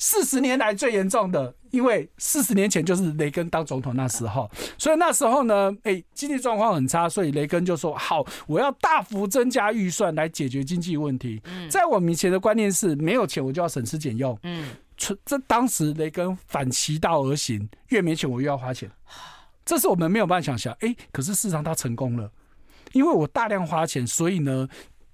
[0.02, 14.36] 四十年来最严重的，因为四十年前就是雷根当总统那时候，所以那时候呢，哎，经济状况很差，所以雷根就说：“好，我要大幅增加预算来解决经济问题。”在我们以前的观念是，没有钱我就要省吃俭用。
[14.42, 18.90] 嗯，这当时雷根反其道而行，越没钱我越要花钱，
[19.66, 20.74] 这是我们没有办法想象。
[20.80, 22.30] 哎，可是事实上他成功了，
[22.92, 24.66] 因为我大量花钱，所以呢。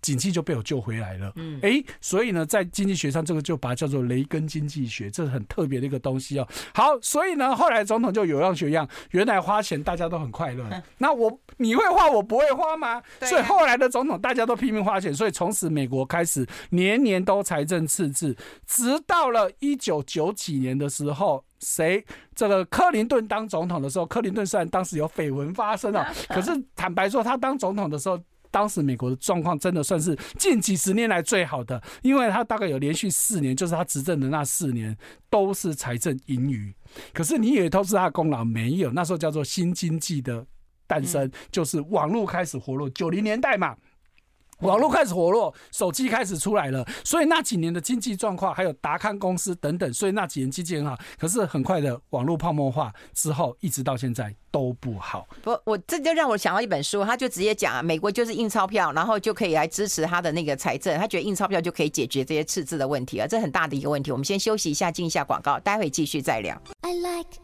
[0.06, 6.46] 景气就被我救回来了，嗯，哎，所以呢，在经济学上，这个就把它叫做雷根经济学，这是很特别的一个东西哦。
[6.72, 10.64] 好，所以呢，后来总统就有样学样，原来花钱大家都很快乐，
[10.98, 13.02] 那我你会花，我不会花吗？
[13.22, 28.16] 所以后来的总统大家都拼命花钱，所以从此美国开始年年都财政赤字，直到了一九九几年的时候，谁这个克林顿当总统的时候，克林顿虽然当时有绯闻发生了， 可是坦白说，他当总统的时候。
[28.50, 34.96] 当时美国的状况真的算是近几十年来最好的，因为他大概有连续四年，就是他执政的那四年
[35.30, 36.74] 都是财政盈余。
[37.12, 38.44] 可是你以为都是他的功劳？
[38.44, 40.46] 没有，那时候叫做新经济的
[40.86, 43.76] 诞生，就是网络开始活络，九零年代嘛。
[44.60, 50.96] 网络开始活络，手机开始出来了，所以那几年的经济状况，还有达康公司等等，所以那几年经济很好。
[51.18, 55.28] 可是很快的网络泡沫化之后，一直到现在都不好。
[55.42, 64.10] 不，我这就让我想到一本书，他就直接讲啊，美国就是印钞票，然后就可以来支持他的那个财政，他觉得印钞票就可以解决这些赤字的问题啊，这很大的一个问题。
[64.10, 66.60] 我们先休息一下，进一下广告，待会继续再聊。
[66.80, 67.36] I like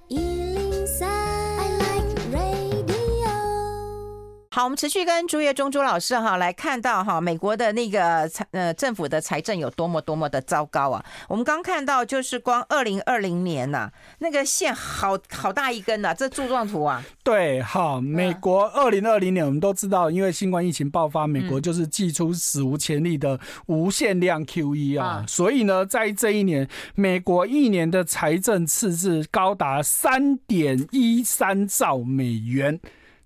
[4.55, 11.03] 好，我们持续跟朱岳忠朱老师哈来看到哈美国的那个财呃政府的财政有多么多么的糟糕啊！
[11.27, 17.03] 我们刚看到就是光二零二零年呐、啊，那个线好好大一根呐、啊，这柱状图啊。
[17.25, 32.79] 对，好，美国二零二零年我们都知道，因为新冠疫情爆发，美国就是祭出史无前例的无限量 QE 啊，所以呢，在这一年，美国一年的财政赤字高达三点一三兆美元。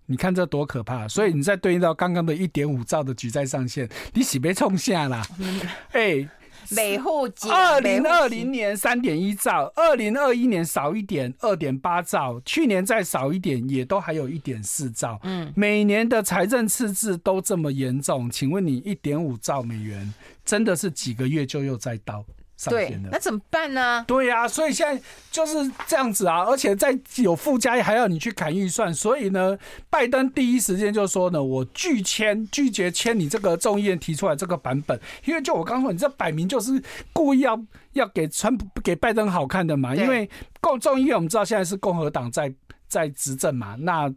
[0.07, 1.09] 你看这多可怕！
[1.09, 5.27] 所以你再对应到刚刚的一点五兆的举债上限，你喜被冲下啦？
[5.92, 6.29] 哎，
[6.71, 15.19] 每户二零二零年三点一兆，二零二一年少一点二点八兆，去年再少一点也都还有一点四兆。
[15.25, 20.14] 嗯，每年的财政赤字都这么严重，请问你一点五兆美元
[20.45, 22.25] 真的是几个月就又再到？
[22.71, 24.03] 对，那怎么办呢？
[24.09, 29.57] 对呀、啊，所以现在就是这样子啊，而且在有附加还要你去砍预算，所以呢，
[29.90, 40.29] 拜登第一时间就说呢，我拒签，拒绝签你这个众议院提出来这个版本，因为就我刚说，你这摆明就是故意要要给川普给拜登好看的嘛，因为
[40.61, 42.53] 共众议院我们知道现在是共和党在
[42.88, 44.11] 在执政嘛，那。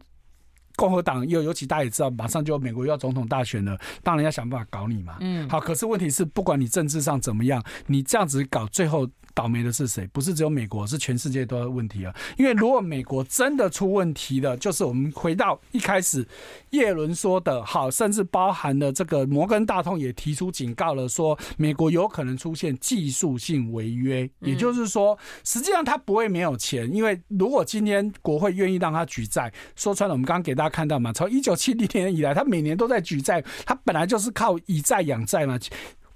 [0.80, 5.18] 共和党又尤其大家也知道，马上就美国又要总统大选了，当然要想办法搞你嘛。
[5.20, 9.06] 嗯，好，可是问题是，不管你政治上怎么样，你这样子搞，最后。
[9.32, 10.04] 倒霉的是谁？
[10.08, 12.12] 不是只有美国，是全世界都有问题啊！
[12.36, 16.26] 因为如果美国真的出问题了，就是我们回到一开始
[16.70, 35.58] 叶伦说的，好，甚至包含了这个摩根大通也提出警告了，说美国有可能出现技术性违约，也就是说，实际上他不会没有钱，因为如果今天国会愿意让他举债，说穿了，我们刚刚给大家看到嘛，从一九七零年以来，他每年都在举债，他本来就是靠以债养债嘛。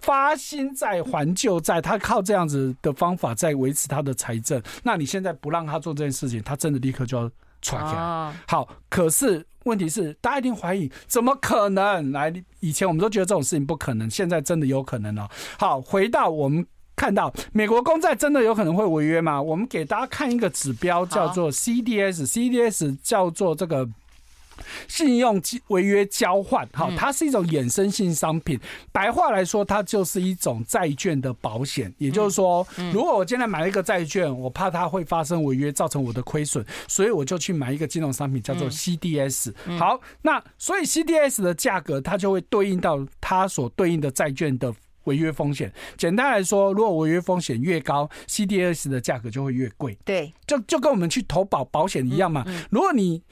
[0.01, 4.63] 发新债还旧债，他靠这样子的方法在维持他的财政。
[4.83, 7.31] 那你现在不让他做这件事情，他真的立刻就要
[7.67, 8.35] 垮起来。
[8.47, 12.13] 好，可是问题是，大家一定怀疑，怎么可能？
[12.13, 15.27] 来，以前我们都觉得这种事情不可能，现在真的有可能了。
[15.59, 19.41] 好，回到我们看到美国公债真的有可能会违约吗？
[19.41, 23.89] 我们给大家看一个指标，叫做 CDS，CDS 叫做这个。
[24.89, 28.59] 信用违约交换，哈，它是一种衍生性商品。
[28.93, 31.93] 白话来说，它就是一种债券的保险。
[31.99, 39.53] 也就是说，如果我今天买了一个债券，我怕它会发生违约，造成我的亏损，所以我就去买一个金融商品，叫做 CDS。
[39.79, 44.73] 好，那所以 CDS 的价格，它就会对应到它所对应的债券的
[45.05, 45.73] 违约风险。
[45.97, 49.99] 简单来说，如果违约风险越高，CDS 的价格就会越贵。
[50.05, 52.45] 对，就就跟我们去投保保险一样嘛。
[52.71, 53.23] 如果你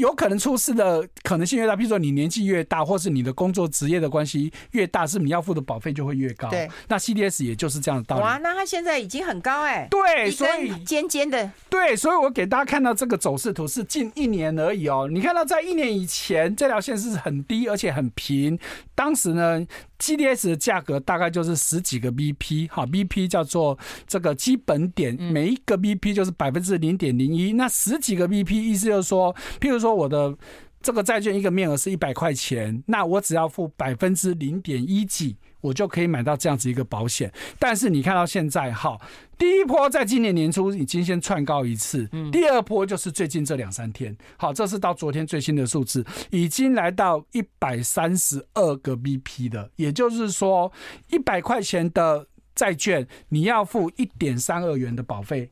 [0.00, 1.76] 有可能出事的可能性越大。
[1.76, 6.48] 比如说你年纪越大，或是你的工作职业的关系越大，是你要付的保费就会越高。
[6.50, 8.22] 对，那 CDS 也就是这样的道理。
[8.22, 9.88] 哇，那它现在已经很高哎、欸。
[9.90, 11.50] 对，所以尖尖的。
[11.68, 15.08] 对，所以我给大家看到这个走势图是近一年而已哦。
[15.10, 18.58] 你看到在一年以前，这条线是很低而且很平。
[18.94, 19.64] 当时呢
[20.00, 27.52] ，CDS 的价格大概就是十几个 BP，哈，BP 叫做这个基本点，每一个 BP 就是百分之零点零一。
[27.52, 30.36] 那十几个 BP 意思就是说，譬如说我的
[30.82, 35.36] 这个债券一个面额是一百块钱，那我只要付百分之零点一几。
[35.62, 38.98] 我就可以买到这样子一个保险，但是你看到现在，好，
[39.40, 50.70] 第一波在今年年初已经先窜高一次，第二波就是最近这两三天，好，这是到昨天最新的数字，已经来到一百三十二个 BP 的，也就是说，
[51.08, 55.50] 一百块钱的债券你要付一点三二元的保费，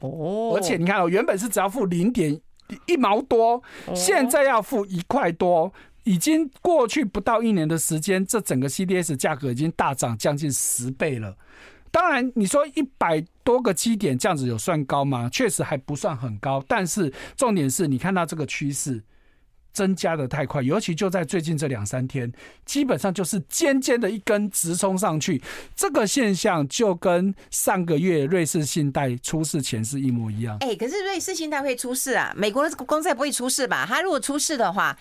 [0.00, 2.38] 哦，而且你看哦，原本是只要付零点
[2.86, 3.62] 一毛多，
[3.94, 5.72] 现在要付一块多。
[6.04, 11.36] 已经过去不到一年的时间，这整个 CDS 价格已经大涨将近十倍了。
[11.92, 15.28] 当然，你说一百多个基点这样子有算高吗？
[15.30, 19.02] 确实还不算很高，但是重点是你看到这个趋势
[19.72, 22.32] 增加的太快，尤其就在最近这两三天，
[22.64, 25.42] 基本上就是尖尖的一根直冲上去。
[25.76, 30.56] 这个现象就跟上个月瑞士信贷出事前是一模一样。
[30.60, 32.32] 哎，可是瑞士信贷会出事啊？
[32.34, 33.84] 美国的公债不会出事吧？
[33.86, 34.98] 它如果出事的话。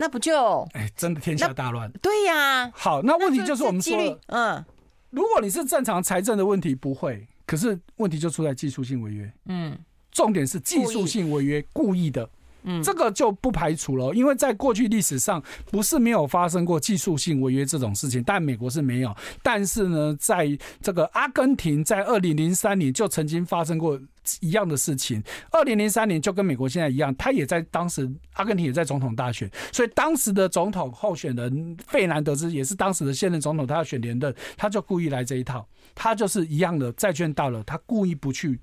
[0.00, 1.90] 那不就哎，真的天下大乱。
[2.00, 4.64] 对呀、啊，好，那问题就是我们说，嗯，
[5.10, 7.26] 如果你是正常财政的问题，不会。
[7.46, 9.78] 可是问题就出在技术性违约，嗯，
[10.10, 12.28] 重点是技术性违约，故意的。
[12.64, 19.14] 嗯，这个就不排除了，因为在过去历史上不是没有发生过技术性违约这种事情，但美国是没有。
[19.42, 23.98] 但是呢，在这个阿根廷，在二零零三年就曾经发生过
[24.40, 25.22] 一样的事情。
[25.52, 38.58] 二零零三年就跟美国现在一样，他也在当时阿根廷也在总统大选，所以当时的总统候选人费南德斯也是当时的现任总统，他要选连任，他就故意来这一套，他就是一样的债券到了，他故意不去。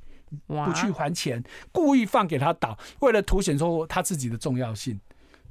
[0.48, 5.00] 不去还钱，故意放给他倒，为了凸显出他自己的重要性。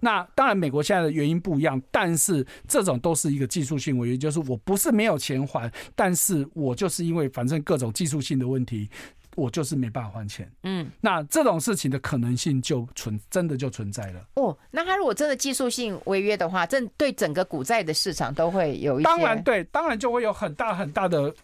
[0.00, 8.90] 那当然，美国现在的原因不一样，但是这种都是一个技术性违约，就是我不是没有钱还，但是我就是因为反正各种技术性的问题，
[9.34, 10.50] 我就是没办法还钱。
[10.64, 14.20] 嗯，那这种事情的可能性就存，真的就存在了。
[14.34, 19.04] 哦，那他如果真的技术性违约的话，这对整个股债的市场都会有一些。
[19.04, 21.34] 当然对，当然就会有很大很大的。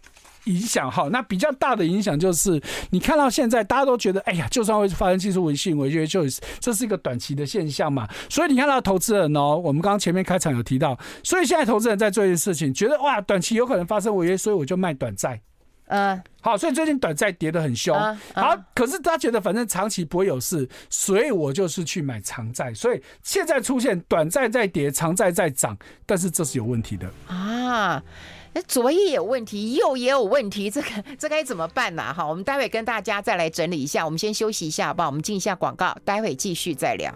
[0.45, 6.25] 影响哈，那比较大的影响就是，你看到现在大家都觉得，哎呀，就算会发生技术性违约，就
[6.59, 8.09] 这是一个短期的现象嘛。
[8.29, 15.41] 所以你看到投资人哦，我们刚刚前面开场有提到，所以现在投资人在做一件事情，觉得哇，短期有可能发生违约，所以我就卖短债。
[15.93, 17.99] 嗯，好，所以最近短债跌得很凶。
[18.33, 22.73] 好，可是他觉得反正长期不会有事，所以我就是去买长债。
[22.73, 25.77] 所以现在出现短债在跌，长债在涨，
[26.07, 28.01] 但是这是有问题的啊。
[28.53, 32.13] 那左也有问题，右也有问题，这个这该怎么办呢？
[32.13, 34.05] 哈，我们待会跟大家再来整理一下。
[34.05, 35.09] 我们先休息一下，好不好？
[35.09, 37.15] 我们进一下广告，待会继续再聊。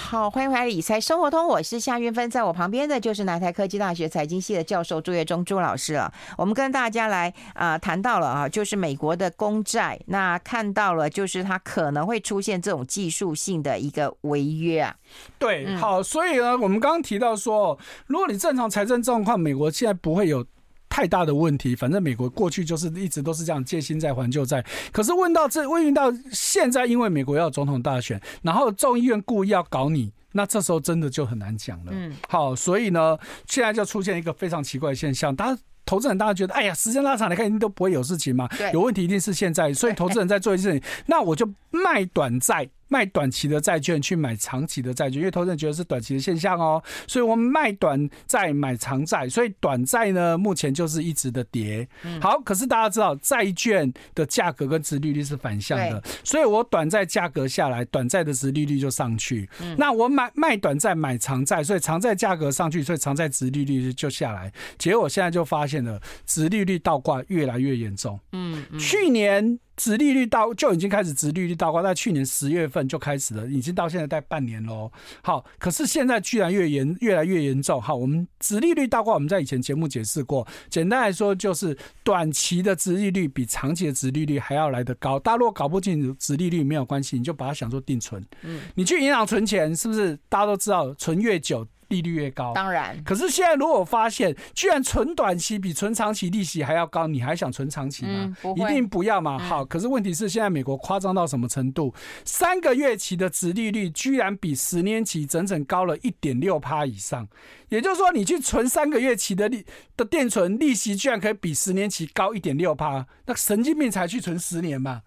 [0.00, 6.12] 好，欢迎回来理财生活通，我是夏韵芬，在我旁边的就是南台科技大学财经系的教授朱月忠朱老师了。
[6.36, 14.96] 我们跟大家来啊、呃、谈到了啊，就是美国的公债，那看到了就是它可能会出现这种技术性的一个违约啊。
[15.38, 20.44] 对，好，所以呢，我们刚刚提到说，如果你正常财政状况，美国现在不会有。
[20.90, 24.62] 太大的问题，反正美国过去就是一直都是这样借新债还旧债。
[24.92, 31.92] 可是问到这，问到现在，因为美国要总统大选，然后众议院故意要搞你，那这时候真的就很难讲了。
[31.94, 42.68] 嗯，好，所以呢，现在就出现一个非常奇怪的现象，大家投资人大家觉得，哎呀，时间拉长来看，一定都不会有事情嘛，有问题一定是现在，所以投资人在做一件事情，那我就卖短债。
[42.90, 51.88] 卖短期的债券去买长期的债券，因为投资人觉得是短期的现象哦，所以我们卖短债买长债，所以短债呢目前就是一直的跌。
[52.20, 59.48] 好，可是大家知道债券的价格跟殖利率是反向的，所以我短债价格下来，短债的殖利率就上去。
[59.78, 64.52] 那我买卖短债买长债，所以长债价格上去，所以长债殖利率就下来。
[64.76, 68.18] 结果我现在就发现了，殖利率倒挂越来越严重。
[68.32, 69.60] 嗯，去年。
[69.80, 74.92] 殖利率倒就已经开始殖利率倒挂，在去年十月份就开始了，已经到现在待半年喽。
[75.22, 77.80] 好，可是现在居然越严越来越严重。
[77.80, 81.74] 好，我们殖利率倒挂，我们在以前节目解释过，简单来说就是
[82.04, 85.18] 短期的殖利率比长期的殖利率还要来得高。
[85.18, 88.22] 大家如果搞不清楚殖利率没有关系，你就把它想做定存。
[88.42, 92.54] 嗯，你去银行存钱，是不是大家都知道，存越久利率越高。
[92.54, 98.34] 当然，可是现在如果我发现，居然存短期比存长期利息还要高，你还想存长期吗？
[98.42, 99.38] 嗯、一定不要嘛。
[99.38, 101.94] 好，可是问题是现在美国夸张到什么程度？
[102.24, 107.28] 三个月期的值利率居然比十年期整整高了一点六趴以上。
[107.68, 109.64] 也就是说，你去存三个月期的利
[109.96, 115.02] 的定存利息，居然可以比十年期高一点六趴，那神经病才去存十年嘛。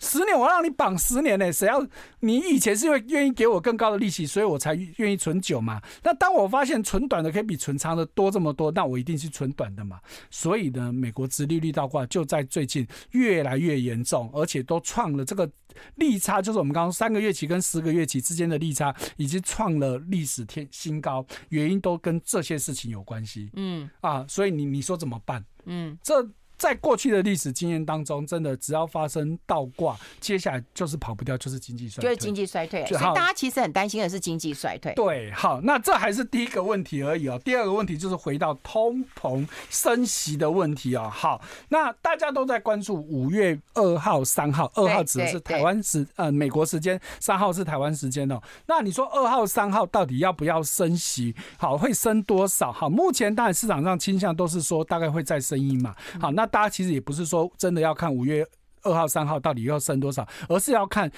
[0.00, 1.52] 十年，我让你绑十年呢、欸？
[1.52, 1.86] 谁要
[2.20, 5.80] 你以前是因为愿意给我更高的利息，所以我才愿意存久嘛？
[6.02, 10.00] 那当我发现存短的可以比存长的多这么多，那我一定是存短的嘛？
[10.30, 15.48] 所以呢，美国殖利率倒挂就在最近越来越严重，而且都创了这个
[15.96, 23.50] 利差，就是我们刚刚三个月期跟十个月期之间的利差，已经创了历史天新高，原因都跟这些事情有关系。
[23.52, 25.44] 嗯啊，所以你你说怎么办？
[25.66, 26.26] 嗯，这。
[26.60, 32.84] 在过去的历史经验当中，真的只要发生倒挂，接下来就是跑不掉，就是经济衰退，就是经济衰退。
[32.84, 34.92] 所以大家其实很担心的是经济衰退。
[34.92, 37.40] 对，好，那这还是第一个问题而已哦。
[37.42, 41.10] 第二个问题就是回到通膨升息的问题哦。
[41.10, 41.40] 好，
[41.70, 48.38] 那大家都在关注五月二号、三号，二号指的是台湾时呃美国时间，三号是台湾时间哦。
[48.66, 51.34] 那你说二号、三号到底要不要升息？
[51.56, 52.70] 好，会升多少？
[52.70, 55.96] 好，目前当然市场上倾向都是说大概会再升一码。
[56.20, 56.49] 好，那。
[56.50, 58.46] 大家其实也不是说真的要看五月
[58.82, 61.10] 二号、三号到底要升多少，而是要看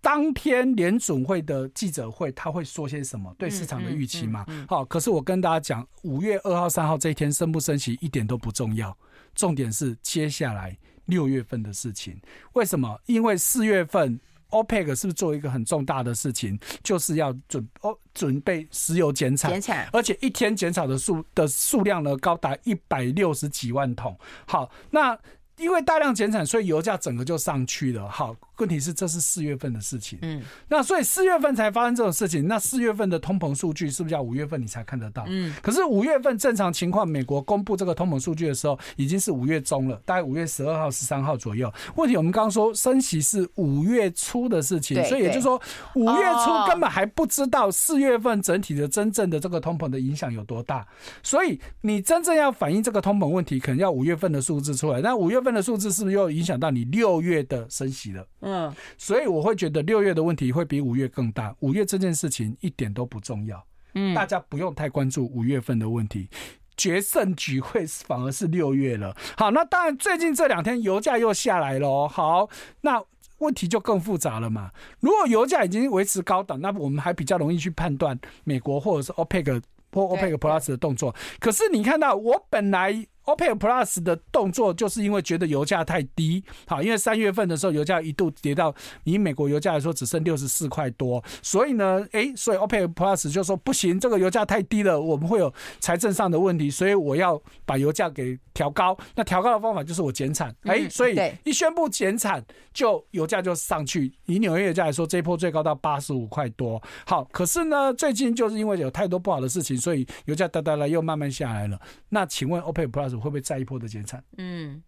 [0.00, 4.46] 当天联总会的记者会，他会说些什么，对市场的预期嘛。
[4.68, 8.96] 好，可是我跟大家讲，五月二号、三号这一天升不升息一点都不重要，
[9.34, 12.20] 重点是接下来六月份的事情。
[12.52, 13.00] 为什么？
[13.06, 14.20] 因为四月份。
[14.50, 24.18] OPEC 是不是做一个很重大的事情，就是要准哦准备石油减产，减产，而且一天减产的数的数量呢高达一百六十几万桶。
[24.46, 25.18] 好，那
[25.58, 28.08] 因为大量减产，所以油价整个就上去了。
[28.08, 28.36] 好。
[28.58, 35.26] 问题是这是四月份的事情，嗯，那所以四月份才发生这种事情，那四月份的通膨数据是不是要五月份你才看得到？
[35.28, 41.70] 嗯，可是五月份正常情况，美国公布这个通膨数据的时候，已经是五月中了，大概五月十二号、十三号左右。
[41.96, 45.60] 问题我们刚刚说升息是五月初的事情，所以也就是说
[45.94, 50.86] 五月初根本还不知道四月份整体的真正的这个通膨的影响有多大，
[51.22, 55.02] 所以你真正要反映这个通膨问题，可能要五月份的数字出来。
[55.02, 58.26] 那五月份的数字是不是又影响到你六月的升息了？
[58.40, 61.54] 嗯，所以我会觉得六月的问题会比五月更大。
[61.60, 66.28] 五月这件事情一点都不重要，嗯，大家不用太关注五月份的问题，
[66.76, 69.16] 决胜局会反而是六月了。
[69.36, 72.08] 好，那当然最近这两天油价又下来了。
[72.08, 73.00] 好，那
[73.38, 74.72] 问题就更复杂了嘛。
[74.98, 81.14] 如果油价已经维持高档，那我们还比较容易去判断美国或者是 OPEC 或 OPEC Plus 的动作。
[81.38, 83.06] 可是你看到我本来。
[83.26, 88.74] OPEC Plus 的动作就是因为觉得油价太低，好，因为三月份的时候油价一度跌到
[89.04, 98.96] 以美国油价来说只剩六十四块多，所以呢，哎，所以 OPEC Plus 就说不行，这个油价太低了，我们会有财政上的问题，所以我要把油价给调高。
[99.14, 102.42] 那调高的方法就是我减产，哎，所以一宣布减产，
[102.72, 104.10] 就油价就上去。
[104.24, 106.82] 以纽约油价来说，这一波最高到八十五块多。
[107.06, 111.78] 好，可是呢，最近就是因为有太多不好的事情，所以油价哒哒啦又慢慢下来了。
[112.08, 113.10] 那请问 OPEC Plus？
[113.10, 114.24] 会不会再一波的减产？
[114.38, 114.82] 嗯，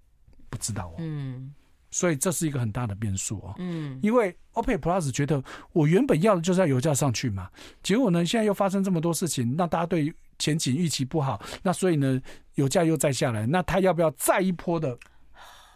[0.48, 0.94] 不知道哦。
[0.98, 1.52] 嗯，
[1.90, 3.54] 所以这是一个很大的变数哦。
[3.58, 5.42] 嗯，因为 OPEC Plus 觉得
[5.72, 7.50] 我原本要的就是要油价上去嘛，
[7.82, 12.20] 结果呢，现在又发生这么多事情，那大家对前景预期不好，那所以呢，
[12.54, 14.98] 油价又再下来，那他要不要再一波的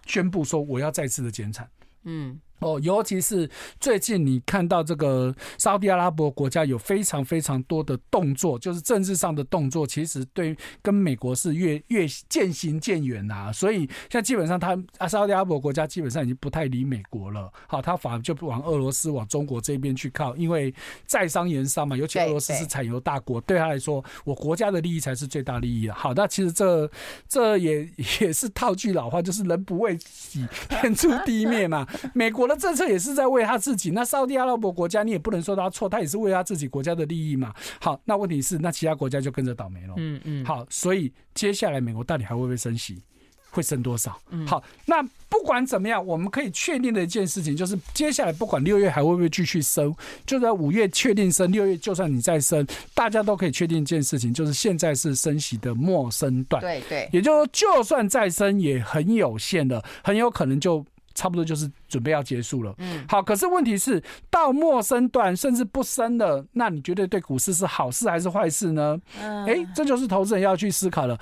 [0.07, 1.69] 宣布说我要再次的减产？
[2.05, 2.41] 嗯。
[2.63, 3.49] 哦，尤其是
[3.81, 13.53] 最近你看到这个沙特阿拉伯国家有非常非常多的动作，就是政治上的动作，其实对跟美国是越越渐行渐远呐。
[13.53, 17.53] 所以现在基本上他啊，沙特阿拉伯国家基本上已经不太理美国了。
[17.67, 20.73] 好，他反而就往俄罗斯、往中国这边去靠，因为
[21.07, 25.95] 在商言商嘛，尤其俄罗斯是产油大国，对他来说，我国家的利益才是最大利益的。
[25.95, 26.91] 好，那其实这
[27.29, 27.89] 这也
[28.21, 31.87] 也是套句老话，就是人不为己，天诛地灭嘛。
[32.15, 32.63] 美国的。
[32.63, 37.53] 政策也是在为他自己，那沙特阿拉伯国家你也不能说他错，他也是为他自己国家的利益嘛。
[37.81, 39.95] 好，那问题是那其他国家就跟着倒霉了。
[39.97, 40.45] 嗯嗯。
[40.45, 43.03] 好，所以接下来美国到底还会不会升息？
[43.51, 44.19] 会升多少？
[44.47, 49.95] 好，那不管怎么样，我们可以确定的一件事情就是，接下来不管六月还会不会继续升，
[50.25, 56.63] 就在五月确定升，六月就算你再升，大家都可以确定一件事情，就是现在是升息的末升段。
[56.63, 57.09] 对对。
[57.13, 60.87] 也就是说，就算再升，也很有限的，很有可能就。
[61.15, 62.75] 差不多就是准备要结束了。
[62.79, 68.99] 嗯，好，可是问题是到末生段甚至不升了，那你觉得对股市是好事还是坏事呢？
[69.21, 71.19] 嗯，哎，这就是投资人要去思考了。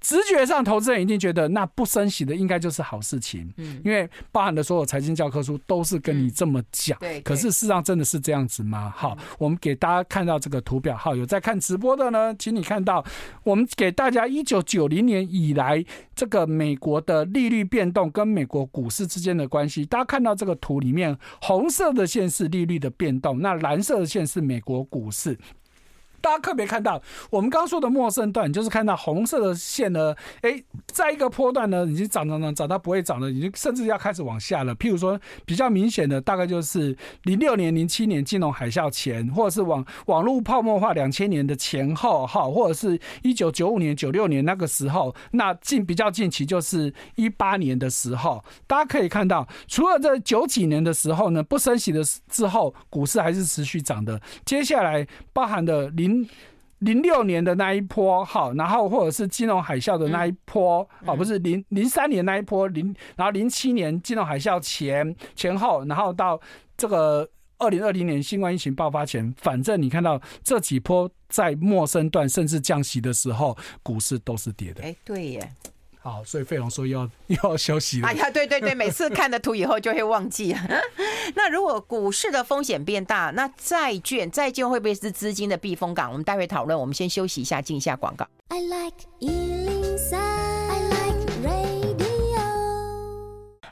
[0.00, 7.20] 直觉上，投资人一定觉得那不升息的应该就是好事情，嗯，因为包含的所有财经教科书都是跟你这么讲，对。
[7.20, 8.92] 可是事实上真的是这样子吗？
[8.96, 13.04] 好，我们给大家看到这个图表，好，有在看直播的呢，请你看到
[13.44, 15.84] 我们给大家一九九零年以来
[16.14, 19.84] 这个美国的利率变动跟美国股市之间的关系。
[19.84, 25.38] 大家看到这个图里面，红色的线是利率的变动，那蓝色的线是美国股市。
[26.20, 27.00] 大家特别看到，
[27.30, 34.74] 我们刚说的陌生段，就是看到红色的线呢，哎，在一个波段呢，已经涨涨涨涨到不会涨了，已经甚至要开始往下了。
[34.76, 54.20] 譬如说，比较明显的，大概就是零六年、零七年金融海啸前，或者是网网络泡沫化两千年的前后，哈，或者是一九九五年、九六年那个时候，那近比较近期就是一八年的时候，大家可以看到，除了这九几年的时候呢，不升息的之后，股市还是持续涨的。
[54.44, 56.28] 接下来包含的零零
[56.80, 66.40] 零六年的那一波，好，然后或者是金融海啸的那一波，哦，不是零零三年那一波，零，然后零七年金融海啸前前后，然后到
[66.76, 74.82] 这个二零二零年新冠疫情爆发前，反正你看到这几波在陌生段甚至降息的时候，股市都是跌的。
[74.82, 75.52] 哎，对耶。
[76.02, 78.08] 好，所以费龙说要又 要休息了。
[78.08, 80.56] 哎呀，对对对，每次看的图以后就会忘记。
[81.36, 86.10] 那如果股市的风险变大，那债券债券会不会是资金的避风港？
[86.10, 86.78] 我们待会讨论。
[86.78, 88.26] 我们先休息一下，进一下广告。
[88.48, 90.59] I like 103, I like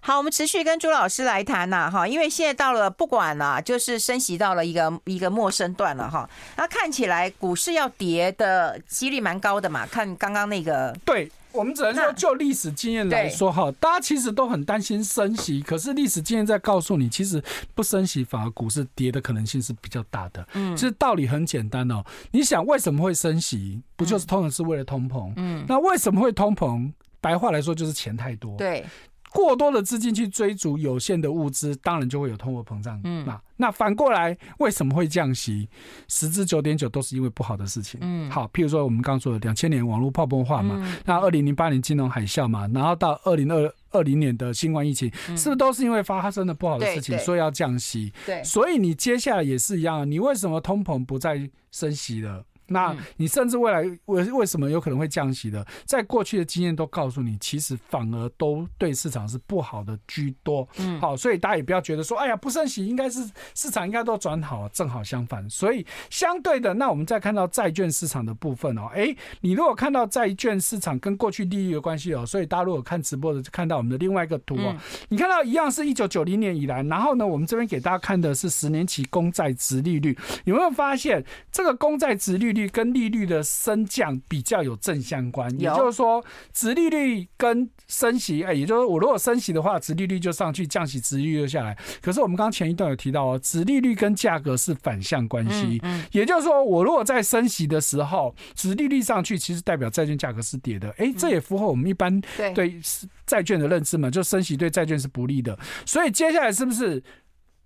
[0.09, 6.27] 好，我们持续跟朱老师来谈呐，哈，因为现在到了不管啊，就是升息到了一个一个陌生段了哈。
[6.57, 9.87] 那看起来股市要跌的几率蛮高的嘛？
[9.87, 11.31] 看刚刚那个对。
[11.53, 17.43] 我们只能说，就历史经验来说，哈，大家其实都很担心升息，可是历史经验在告诉你，其实
[17.75, 20.47] 不升息反而股市跌的可能性是比较大的。
[20.55, 22.03] 嗯，其实道理很简单哦。
[22.31, 23.83] 你想为什么会升息？
[23.95, 25.35] 不就是通常是为了通膨？
[25.37, 26.91] 嗯，那为什么会通膨？
[27.21, 28.57] 白话来说就是钱太多。
[28.57, 28.87] 对。
[29.33, 33.01] 过多的资金去追逐有限的物资，当然就会有通货膨胀。
[33.05, 35.69] 嗯，那那反过来为什么会降息？
[36.09, 38.01] 十之九点九都是因为不好的事情。
[38.03, 48.13] 嗯，好，譬如说我们刚刚说的两千年网络泡沫化嘛，那二零零八年金融海啸嘛，然后到二零二二零年的新冠疫情，是不是都是因为发生了不好的事情，所以要降息？
[48.25, 52.45] 对，所以你接下来也是一样，你为什么通膨不再升息了？
[52.69, 55.67] 那你甚至未来为为什么有可能会降息的？
[55.85, 60.69] 在过去的经验都告诉你，其实反而都对市场是不好的居多。
[60.79, 65.49] 嗯，好，所以大家也不要觉得说，哎呀，不升息应该是市场应该都转好，正好相反。
[65.49, 74.77] 所以相对的，那我们再看到债券市场的部分哦，哎，你如果看到债券市场跟过去利率的关系哦，所以大家如果看直播的，就看到我们的另外一个图哦，
[75.09, 82.58] 你看到一样是一九九零年以来，然后呢，我们这边给大家看的是十年期公债值利率，有没有发现这个公债值利率？
[82.59, 91.77] 率跟利率的升降比较有正相关，也就是说，殖利率跟升息，哎，也就是说，我如果升息的话，殖利率就上去，降息，殖利率就下来。
[92.03, 95.81] 可是我们刚刚前一段有提到哦，殖利率跟价格是反向关系，
[96.13, 100.91] 也就是说，我如果在升息的时候，殖利率上去，其实代表债券价格是跌的。
[100.99, 102.21] 哎，这也符合我们一般
[102.55, 102.81] 对
[103.27, 105.59] 债券的认知嘛，就升息对债券是不利的。
[105.87, 107.03] 所以接下来是不是？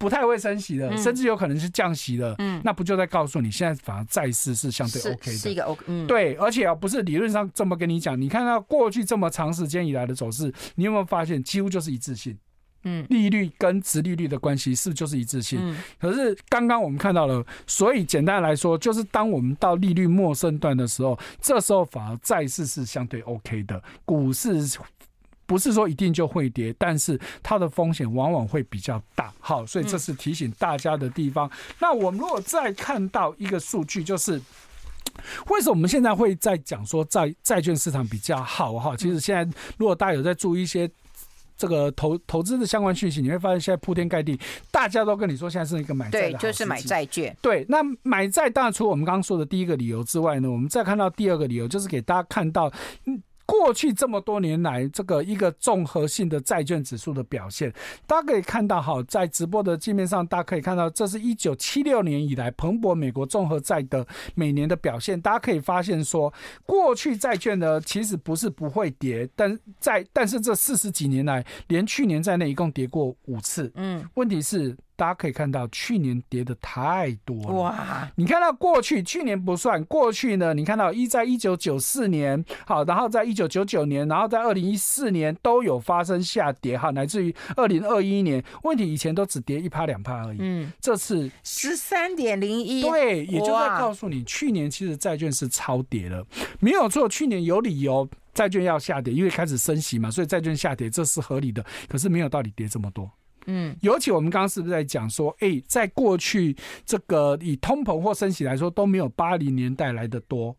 [0.03, 12.37] 不太会升息的，甚至有可能是降息的，嗯，那不就在告诉你，现在反而债市是相对 OK 的，是，是一个 OK，嗯，对，而且啊，不是理论上这么跟你讲，你看到过去这么长时间以来的走势，你有没有发现几乎就是一致性？
[12.83, 15.61] 嗯，利率跟殖利率的关系是不是就是一致性？
[15.63, 24.59] 嗯，可是刚刚我们看到了，所以简单来说，就是当我们到利率陌生段的时候，这时候反而债市是相对 OK 的，股市。
[25.53, 29.31] 不是说一定就会跌，但是它的风险往往会比较大。
[29.39, 31.51] 好，所以这是提醒大家的地方。
[31.79, 34.41] 那我们如果再看到一个数据，就是
[35.51, 38.73] 为什么我们现在会在讲说债债券市场比较好？
[38.79, 40.91] 哈，其实现在如果大家有在注意一些
[41.55, 44.41] 这个投投资的相关讯息，你会发现现在铺天盖地，
[44.71, 47.37] 大家都跟你说现在是一个买对，就是买债券。
[47.43, 52.73] 对，那买债当然除了我们刚刚说的第一个理由之外呢，我们再看到第二个理由，就是给大家看到
[53.05, 53.23] 嗯。
[53.45, 57.73] 过去这么多年来，这个一个综合性的债券指数的表现，
[58.07, 65.21] 大家可以看到，哈，在直播的界面上，大家可以看到，这是一九七六年以来蓬勃美国综合债的每年的表现。
[65.21, 66.33] 大家可以发现说，
[66.65, 73.71] 过去债券呢，其实不是不会跌，但在但是这四十几年来，连去年在内一共跌过五次。
[73.75, 74.77] 嗯，问题是。
[74.97, 77.53] 大家可以看到，去年跌的太多了。
[77.53, 78.09] 哇！
[78.15, 80.55] 你看到过去，去年不算，过去呢？
[80.55, 90.39] 你看到一在一九九四年，好，然后在一九九九年，然后在二零一四年都有发生下跌，哈，乃至于二零二一年，问题以前都只跌一趴两趴而已。
[90.41, 96.25] 嗯，这次十三点零一，对，也就在告诉你，去年其实债券是超跌了，
[96.61, 98.09] 没有错，去年有理由。
[98.35, 101.63] 债券要下跌，因为开始升息嘛，所以债券下跌这是合理的。
[101.87, 103.11] 可是没有道理跌这么多。
[103.47, 110.57] 嗯，尤其我们刚刚是不是在讲说，哎、欸，在过去这个以通膨或升息来说，都没有八零年代来的多。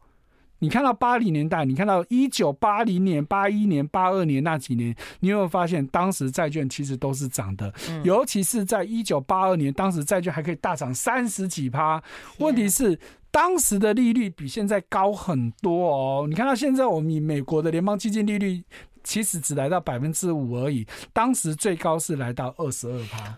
[0.60, 7.74] 你看到八零年代，你看到一九八零年、八一年、八二年那几年，你有没有发现当时债券其实都是涨的？
[8.04, 12.02] 尤其是在一九八二年，当时债券还可以大涨三十几趴。
[12.38, 12.98] 问题是
[13.30, 16.26] 当时的利率比现在高很多哦。
[16.30, 18.64] 你看到现在我们以美国的联邦基金利率。
[19.04, 23.38] 其实只来到百分之五而已，当时最高是来到二十二趴，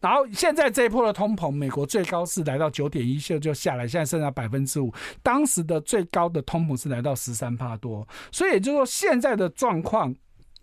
[0.00, 4.92] 然后现在这一波的通膨，美国最高是来到九点一，就就下来，现在剩下百分之五。
[5.22, 10.14] 当时的最高的通膨是来到十三帕多，所以也就是说现在的状况，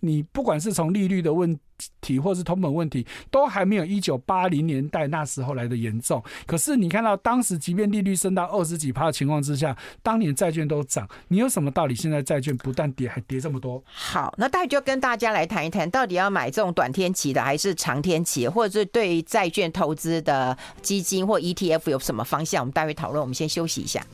[0.05, 1.57] 你不管是从利率的问
[2.01, 6.21] 题，或是通膨问题，都还没有一九八零年代那时候来的严重。
[6.45, 11.95] 可是你看到当时，即便利率升到二十几趴的情况之下，当年债券都涨，你有什么道理？
[11.95, 13.81] 现在债券不但跌，还跌这么多？
[13.85, 22.61] 好，那大家就跟大家来谈一谈，到底要买这种短天期的，还是长天期，或者是对于债券投资的基金或 ETF 有什么方向？
[22.63, 23.21] 我们待会讨论。
[23.21, 24.05] 我们先休息一下。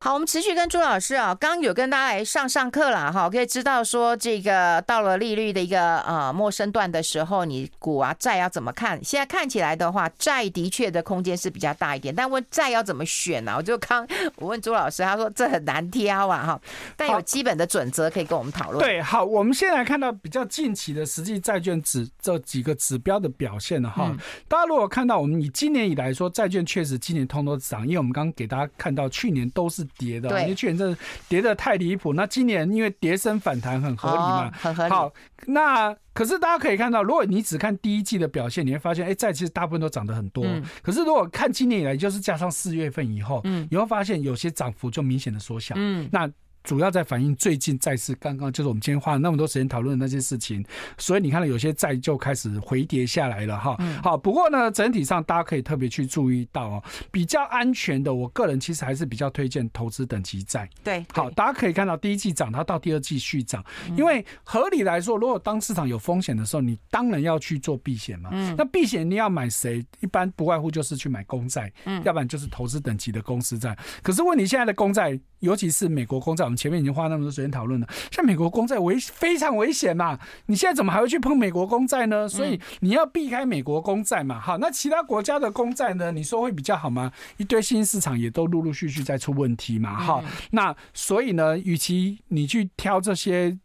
[0.00, 9.02] 好，我们持续跟朱老师啊，刚刚有跟大家来上上课了哈，可以知道说这个到了利率的一个呃陌生段的时候，你股啊债要怎么看？
[9.02, 13.56] 现在看起来的话，债的确的空间是比较大一点，但问债要怎么选呢、啊？
[13.58, 16.60] 我就刚我问朱老师，他说这很难挑啊哈，
[16.96, 18.78] 但有基本的准则可以跟我们讨论。
[18.78, 24.06] 对，好，我们现在看到比较近期的实际债券指这几个指标的表现了哈。
[24.12, 29.87] 嗯、大家如果看到我们以今年以来说，债券确实今年通通涨，因为我们刚刚给大家看到去年都是。
[29.96, 32.12] 跌的，因为去年真的跌的太离谱。
[32.14, 34.90] 那今年因为跌升反弹很合理嘛，很合理。
[34.90, 35.12] 好，
[35.46, 40.44] 那可是大家可以看到，如果你只看第一季的表现，你会发现，哎，债其实大部分都涨得很多。
[40.82, 45.74] 可是如果看今年以来，就是加上四月份以后，你会发现有些涨幅就明显的缩小。
[45.78, 46.30] 嗯，那。
[46.68, 50.62] 主要在反映最近债市刚刚就是我们今天花了那么多时间讨论的那些事情，
[50.98, 53.74] 所以你看到有些债就开始回跌下来了哈。
[54.02, 60.68] 好，不过呢，整体上大家可以特别去注意到哦，比较安全的，我个人其实还是比较推荐投资等级债。
[60.84, 63.64] 对，好，大家可以看到第一季涨，它到第二季续涨，
[63.96, 68.28] 因为合理来说，如果当市场有风险的时候，你当然要去做避险嘛。
[68.34, 69.82] 嗯，那避险你要买谁？
[70.00, 73.74] 一般不外乎就是去买公债，嗯，要不然就是投资等级的公司债。
[74.02, 77.88] 可是问题现在的公债，尤其是美国公债，我们前面已经花那么多时间讨论了。
[78.10, 82.28] 像美国公债危非常危险嘛，你现在怎么还会去碰美国公债呢？
[82.28, 84.40] 所以你要避开美国公债嘛。
[84.40, 86.10] 好，那其他国家的公债呢？
[86.10, 87.12] 你说会比较好吗？
[87.36, 89.94] 一堆新兴市场也都陆陆续续在出问题嘛。
[89.94, 93.56] 好，那所以呢，与其你去挑这些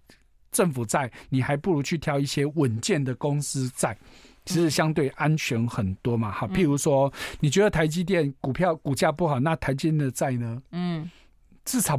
[0.51, 3.97] 政府债，你还不如去挑一些稳健的公司债，
[4.45, 6.31] 其实相对安全很多嘛。
[6.31, 10.61] 哈，譬如说，你觉得台积电股票股价不好，那台积电的债呢？
[10.71, 11.09] 嗯。
[11.65, 11.97] 至少，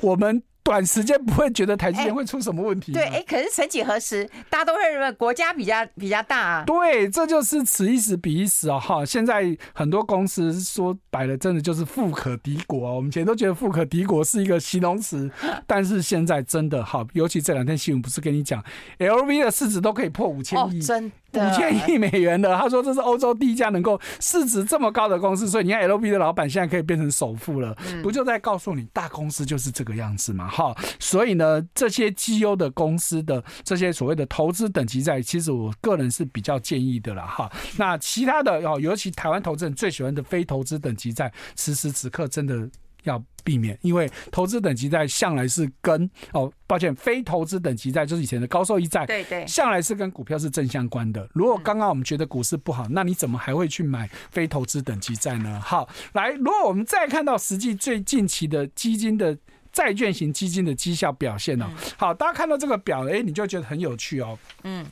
[0.00, 2.92] 我们短时间不会觉得台积电会出什么问题。
[2.92, 6.64] 对，哎，可是曾几何时，大家都会认为国家比较比较大啊。
[6.64, 8.78] 对，这就是此一时彼一时哦。
[8.78, 12.94] 哈，现在很多公司说白了，真的就是富可敌国哦。
[12.94, 15.28] 我们以前都觉得富可敌国是一个形容词，
[15.66, 18.62] 但是现在真的好，尤其这两天新闻不是跟你讲
[18.98, 20.80] ，LV 的市值都可以破五千亿。
[20.80, 21.10] 真。
[21.34, 30.48] 五千亿美元的，他说这是欧洲第一家能够市值这么高的公司，所以你看 L B 的老板现在可以变成首富了，不就在告诉你大公司就是这个样子嘛？
[30.48, 37.50] 哈，所以呢，这些绩优的公司的这些所谓的投资等级在，其实我个人是比较建议的了哈。
[37.76, 42.68] 那其他的哦，尤其台湾投资人最喜欢的非投资等级在，此时此刻真的。
[43.02, 51.28] 要避免，因为投资等级债向来是跟哦，抱歉，非投资等级债就是以前的高收益债，对对，向来是跟股票是正相关的。
[51.32, 55.60] 如果刚刚我们觉得股市不好，那你怎么还会去买非投资等级债呢？
[55.60, 59.36] 好，来，如果我们再看到实际最近期的基金的
[59.72, 61.68] 债券型基金的绩效表现呢？
[61.96, 64.38] 好，大家看到这个表，哎，你就觉得很有趣哦。
[64.62, 64.86] 嗯，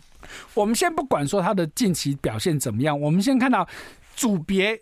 [0.55, 3.69] 我们先不管说它的近期表现怎么样，我们先看到
[4.17, 4.81] 组别。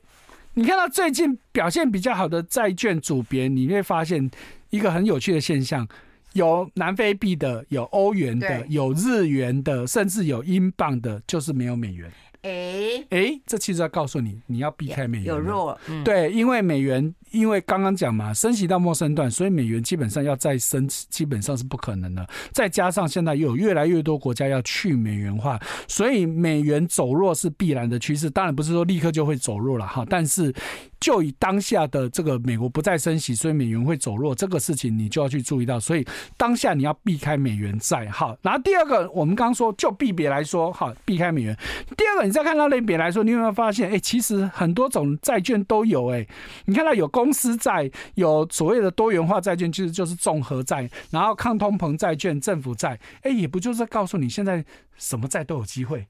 [0.58, 4.28] 你看到最近表现比较好的债券组别，你会发现
[4.70, 5.86] 一个很有趣的现象：
[6.32, 12.10] 有南非币的，有欧元的，有日元的，甚至有英镑的，就是没有美元。
[12.42, 15.26] 哎哎，这其实要告诉你，你要避开美元。
[15.26, 22.26] 有弱，嗯，对，因为美元，因为刚刚讲嘛，升息到末升段，所以美元基本上要再升，基本上是不可能的。
[22.52, 28.30] 再加上现在又有越来越多国家要去美元化，所以美元走弱是必然的趋势。
[28.30, 30.54] 当然不是说立刻就会走弱了哈，但是
[31.00, 35.78] 就以当下的这个美国不再升息，所以美元会走弱，这个事情你就要去注意到。
[35.78, 38.36] 所以当下你要避开美元债，好。
[38.42, 41.56] 然后第二个，我们刚刚说就币别来说，好，避开美元。
[41.96, 43.90] 第二个，你再看到类别来说，你有没有发现？
[43.90, 46.26] 哎，其实很多种债券都有，哎，
[46.64, 54.64] 你看到有公司债，有所谓的多元化债券，其实就是综合债，然后抗通膨债券、政府债，哎，也不就是告诉你现在
[54.96, 56.06] 什么债都有机会。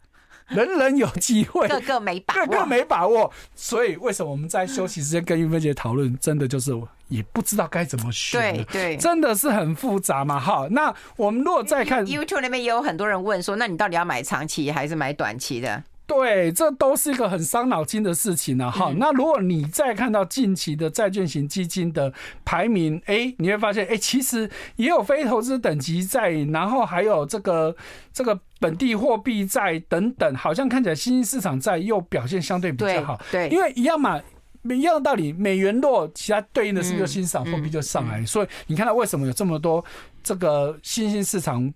[0.48, 3.30] 人人有机会，个个没把握，个个没把握。
[3.54, 6.72] 所以为什么我们在休息时间跟玉芬姐讨论，真的就是
[7.08, 8.40] 也不知道该怎么选。
[8.40, 10.38] 对对，真的是很复杂嘛。
[10.40, 15.82] 哈，那我们如果再看 YouTube 那边也有很多人问说，那你到底要买长期还是买短期的？
[16.06, 18.70] 对，这都是一个很伤脑筋的事情呢。
[18.70, 22.10] 哈，那如果你再看到近期的债券型基金的
[22.46, 27.76] 排名，哎，你会发现，哎，其实也有非投资等级债，然后还有这个
[28.10, 33.20] 这个本地货币债等等，好像看起来新兴市场债又表现相对比较好。
[33.30, 34.20] 对，因为一样嘛，
[34.64, 38.24] 一样的道理，美元弱，其他对应的是不是就欣赏货币就上来？
[38.24, 39.84] 所以你看到为什么有这么多
[40.22, 41.72] 这个新兴市场？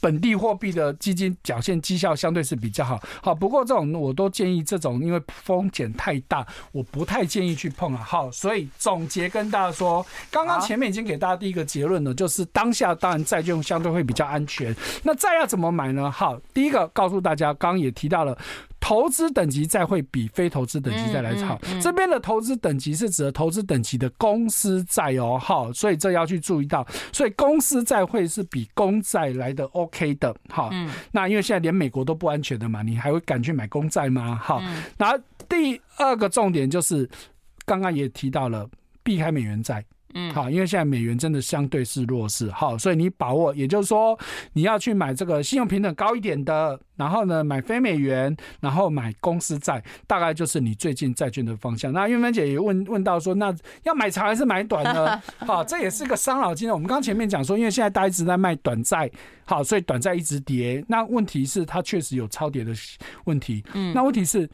[0.00, 8.02] 本地货币的基金表现绩效相对是比较好，好，不过这种我都建议这种，因为风险太大，我不太建议去碰啊。
[8.04, 14.74] 好，所以总结跟大家说，刚刚前面已经给大家第一个结论了，就是当下当然债券相对会比较安全。
[15.02, 16.10] 那债要怎么买呢？
[16.10, 18.36] 好，第一个告诉大家，刚刚也提到了。
[18.84, 21.58] 投资等级债会比非投资等级债来好。
[21.80, 26.86] 这边的投资等级是指的投资等级的公司债哦，好，所以这要去注意到。
[27.10, 30.70] 所以公司债会是比公债来的 OK 的，好。
[31.10, 34.38] 那因为现在连美国都不安全的嘛，你还会敢去买公债吗？
[34.42, 34.62] 好。
[34.98, 35.18] 然后
[35.48, 37.08] 第二个重点就是，
[37.64, 38.68] 刚刚也提到了
[39.02, 39.82] 避开美元债。
[40.14, 44.18] 嗯，好，因为现在美元真的相对是弱势，好，所以你把握，也就是说
[44.52, 51.92] 你要去买这个信用平等高一点的，然后呢买非美元，然后买公司债，大概就是你最近债券的方向。
[51.92, 55.20] 那玉芬姐也问问到说，那要买长还是买短呢？
[55.44, 56.74] 好，这也是个伤脑筋的。
[56.74, 59.10] 我们刚前面讲说，因为现在大家一直在卖短债，
[59.44, 60.84] 好，所以短债一直跌。
[60.88, 62.72] 那问题是它确实有超跌的
[63.24, 63.64] 问题。
[63.74, 64.48] 嗯，那问题是，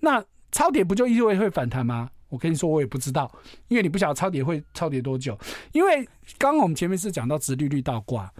[0.00, 2.10] 那超跌不就意味会反弹吗？
[2.32, 3.30] 我跟你说，我也不知道，
[3.68, 5.38] 因为你不晓得超跌会超跌多久。
[5.72, 6.02] 因为
[6.38, 8.32] 刚刚我们前面是讲到直利率倒挂。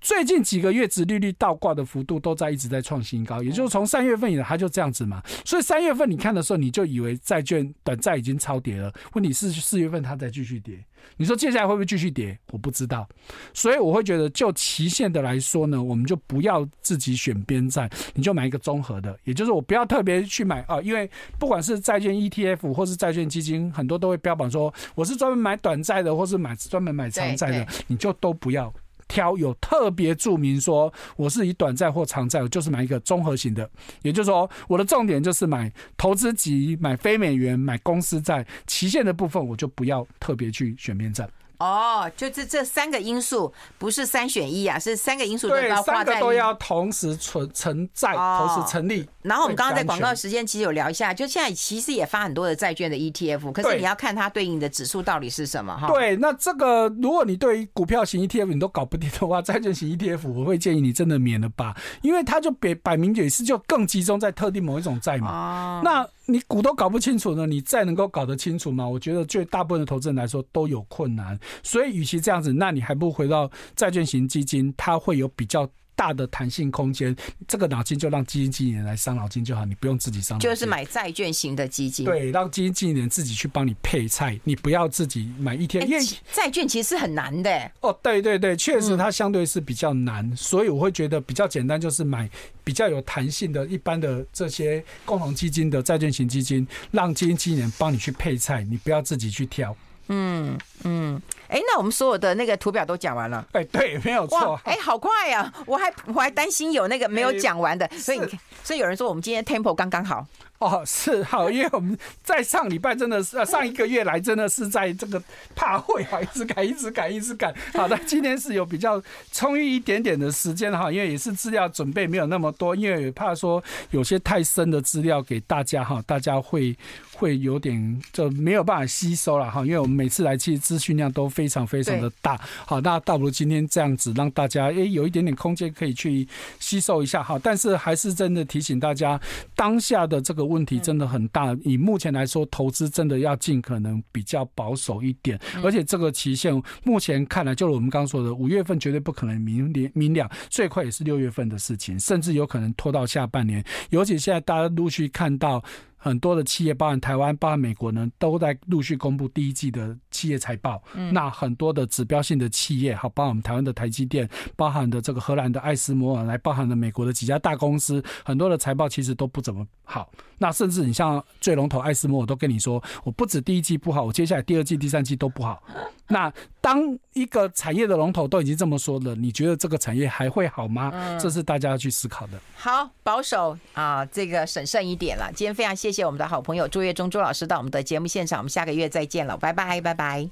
[0.00, 5.22] 最近几个月，殖利率倒挂的幅度都在一直在创新高，也就是从三月份以来，它就这样子嘛。
[5.44, 8.92] 所以三月份你看的时候，你就以为债券短债已经超跌了。
[9.12, 10.82] 问题是四月份它再继续跌，
[11.18, 12.38] 你说接下来会不会继续跌？
[12.50, 13.06] 我不知道。
[13.52, 28.72] 所以我会觉得，就期限的来说呢，我们就不要自己选边站，你就买一个综合的，也就是我不要特别去买啊，因为不管是债券 ETF 或是债券基金，很多都会标榜说我是专门买短债的，或是买专门买长债的，你就都不要。
[29.10, 33.68] 挑有特别注明说我是以短债或长债，我就是买一个综合型的，
[34.02, 41.28] 也就是说我的重点就是买投资级、买非美元、买公司债，期限的部分我就不要特别去选面站。
[41.60, 46.14] 哦，就这这三个因素不是三选一啊，是三个因素都要挂在。
[46.14, 49.06] 三个都要同时存存在，同时成立。
[49.22, 55.88] 然后我们刚刚在广告时间其实有聊一下，就现在其实也发很多的债券的 ETF，可是你要看它对应的指数到底是什么哈。
[55.88, 65.30] 对，那这个如果你对于股票型 ETF 你都搞不定的话，债券型 ETF 我会建议你真的免了吧，因为它就别摆明也是就更集中在特定某一种债嘛。
[65.30, 65.80] 哦。
[65.84, 68.88] 那你股都搞不清楚呢，你再能够搞得清楚吗？
[68.88, 71.38] 我觉得对大部分的投资人来说都有困难。
[71.62, 75.68] 所以，与其这样子，那你还不如回到债券型基金，它会有比较
[76.00, 77.14] 大的弹性空间。
[77.46, 80.38] 这个脑筋就让基金经理人来伤脑筋就好，你不用自己伤。
[80.38, 85.86] 就是买债券型的基金，对，让基金经理人自己去帮你配菜，你不要自己买一天。
[85.86, 87.70] 因为债券其实是很难的。
[87.82, 92.26] 哦，对对对，确实它相对是比较难，嗯，所以我会觉得比较简单，就是买
[92.64, 99.76] 比较有弹性的一般的这些共同基金的债券型基金，让基金经理人帮你去配菜，你不要自己去挑。
[100.10, 101.22] 嗯嗯。
[101.48, 103.44] 哎、欸，那我们所有的那个图表都讲完了。
[103.52, 104.60] 哎、欸，对，没有错。
[104.64, 105.52] 哎、欸，好快呀！
[105.66, 108.20] 我还我还担心有那个没有讲完的，欸、所以
[108.62, 110.24] 所以有人说我们今天 tempo 刚刚好。
[110.60, 115.20] 哦，是好， 因为我们在上礼拜真的是，上一个月来真的是在这个
[115.56, 117.52] 怕会啊，一直赶， 一直赶，一直赶。
[117.72, 119.02] 好的，今天是有比较
[119.32, 126.76] 充裕一点点的时间哈，因为也是资料准备没有那么多，因为也怕说有些太深的资料给大家哈，大家会
[127.14, 132.38] 会有点就没有办法吸收了哈，因为我们每次来其实资讯量都非常非常的大。
[132.66, 139.18] 好，那倒不如今天这样子让大家诶有一点点空间可以去吸收一下哈，但是还是真的提醒大家
[139.56, 140.49] 当下的这个。
[140.50, 146.52] 问题真的很大，以目前来说，投资真的要尽可能比较保守一点，而且这个期限
[146.84, 153.64] 目前看来，就是我们刚刚说的，五月份绝对不可能明年明了，最快也是六月份的事情，甚至有可能拖到下半年。
[153.90, 155.62] 尤其现在大家陆续看到。
[156.02, 160.82] 很多的企业，包含台湾、包含美国呢，都在陆续公布第一季的企业财报。
[160.94, 164.26] 嗯、那很多的指标性的企业，好，包含我们台湾的台积电，
[164.56, 170.10] 包含的这个荷兰的艾斯摩尔，来包含的美国的几家大公司，很多的财报其实都不怎么好。
[170.38, 175.62] 那甚至你像最龙头艾斯摩尔都跟你说，我不止第一季不好，我接下来第二季、第三季都不好。
[176.12, 180.90] 那当一个产业的龙头都已经这么说了，你觉得这个产业还会好吗？
[180.92, 182.32] 嗯、这是大家要去思考的。
[182.56, 185.30] 好，保守啊，这个审慎一点了。
[185.34, 190.28] 今天非常谢谢我们的好朋友朱月忠朱老师到我们的节目现场，我们下个月再见了，拜拜，拜拜。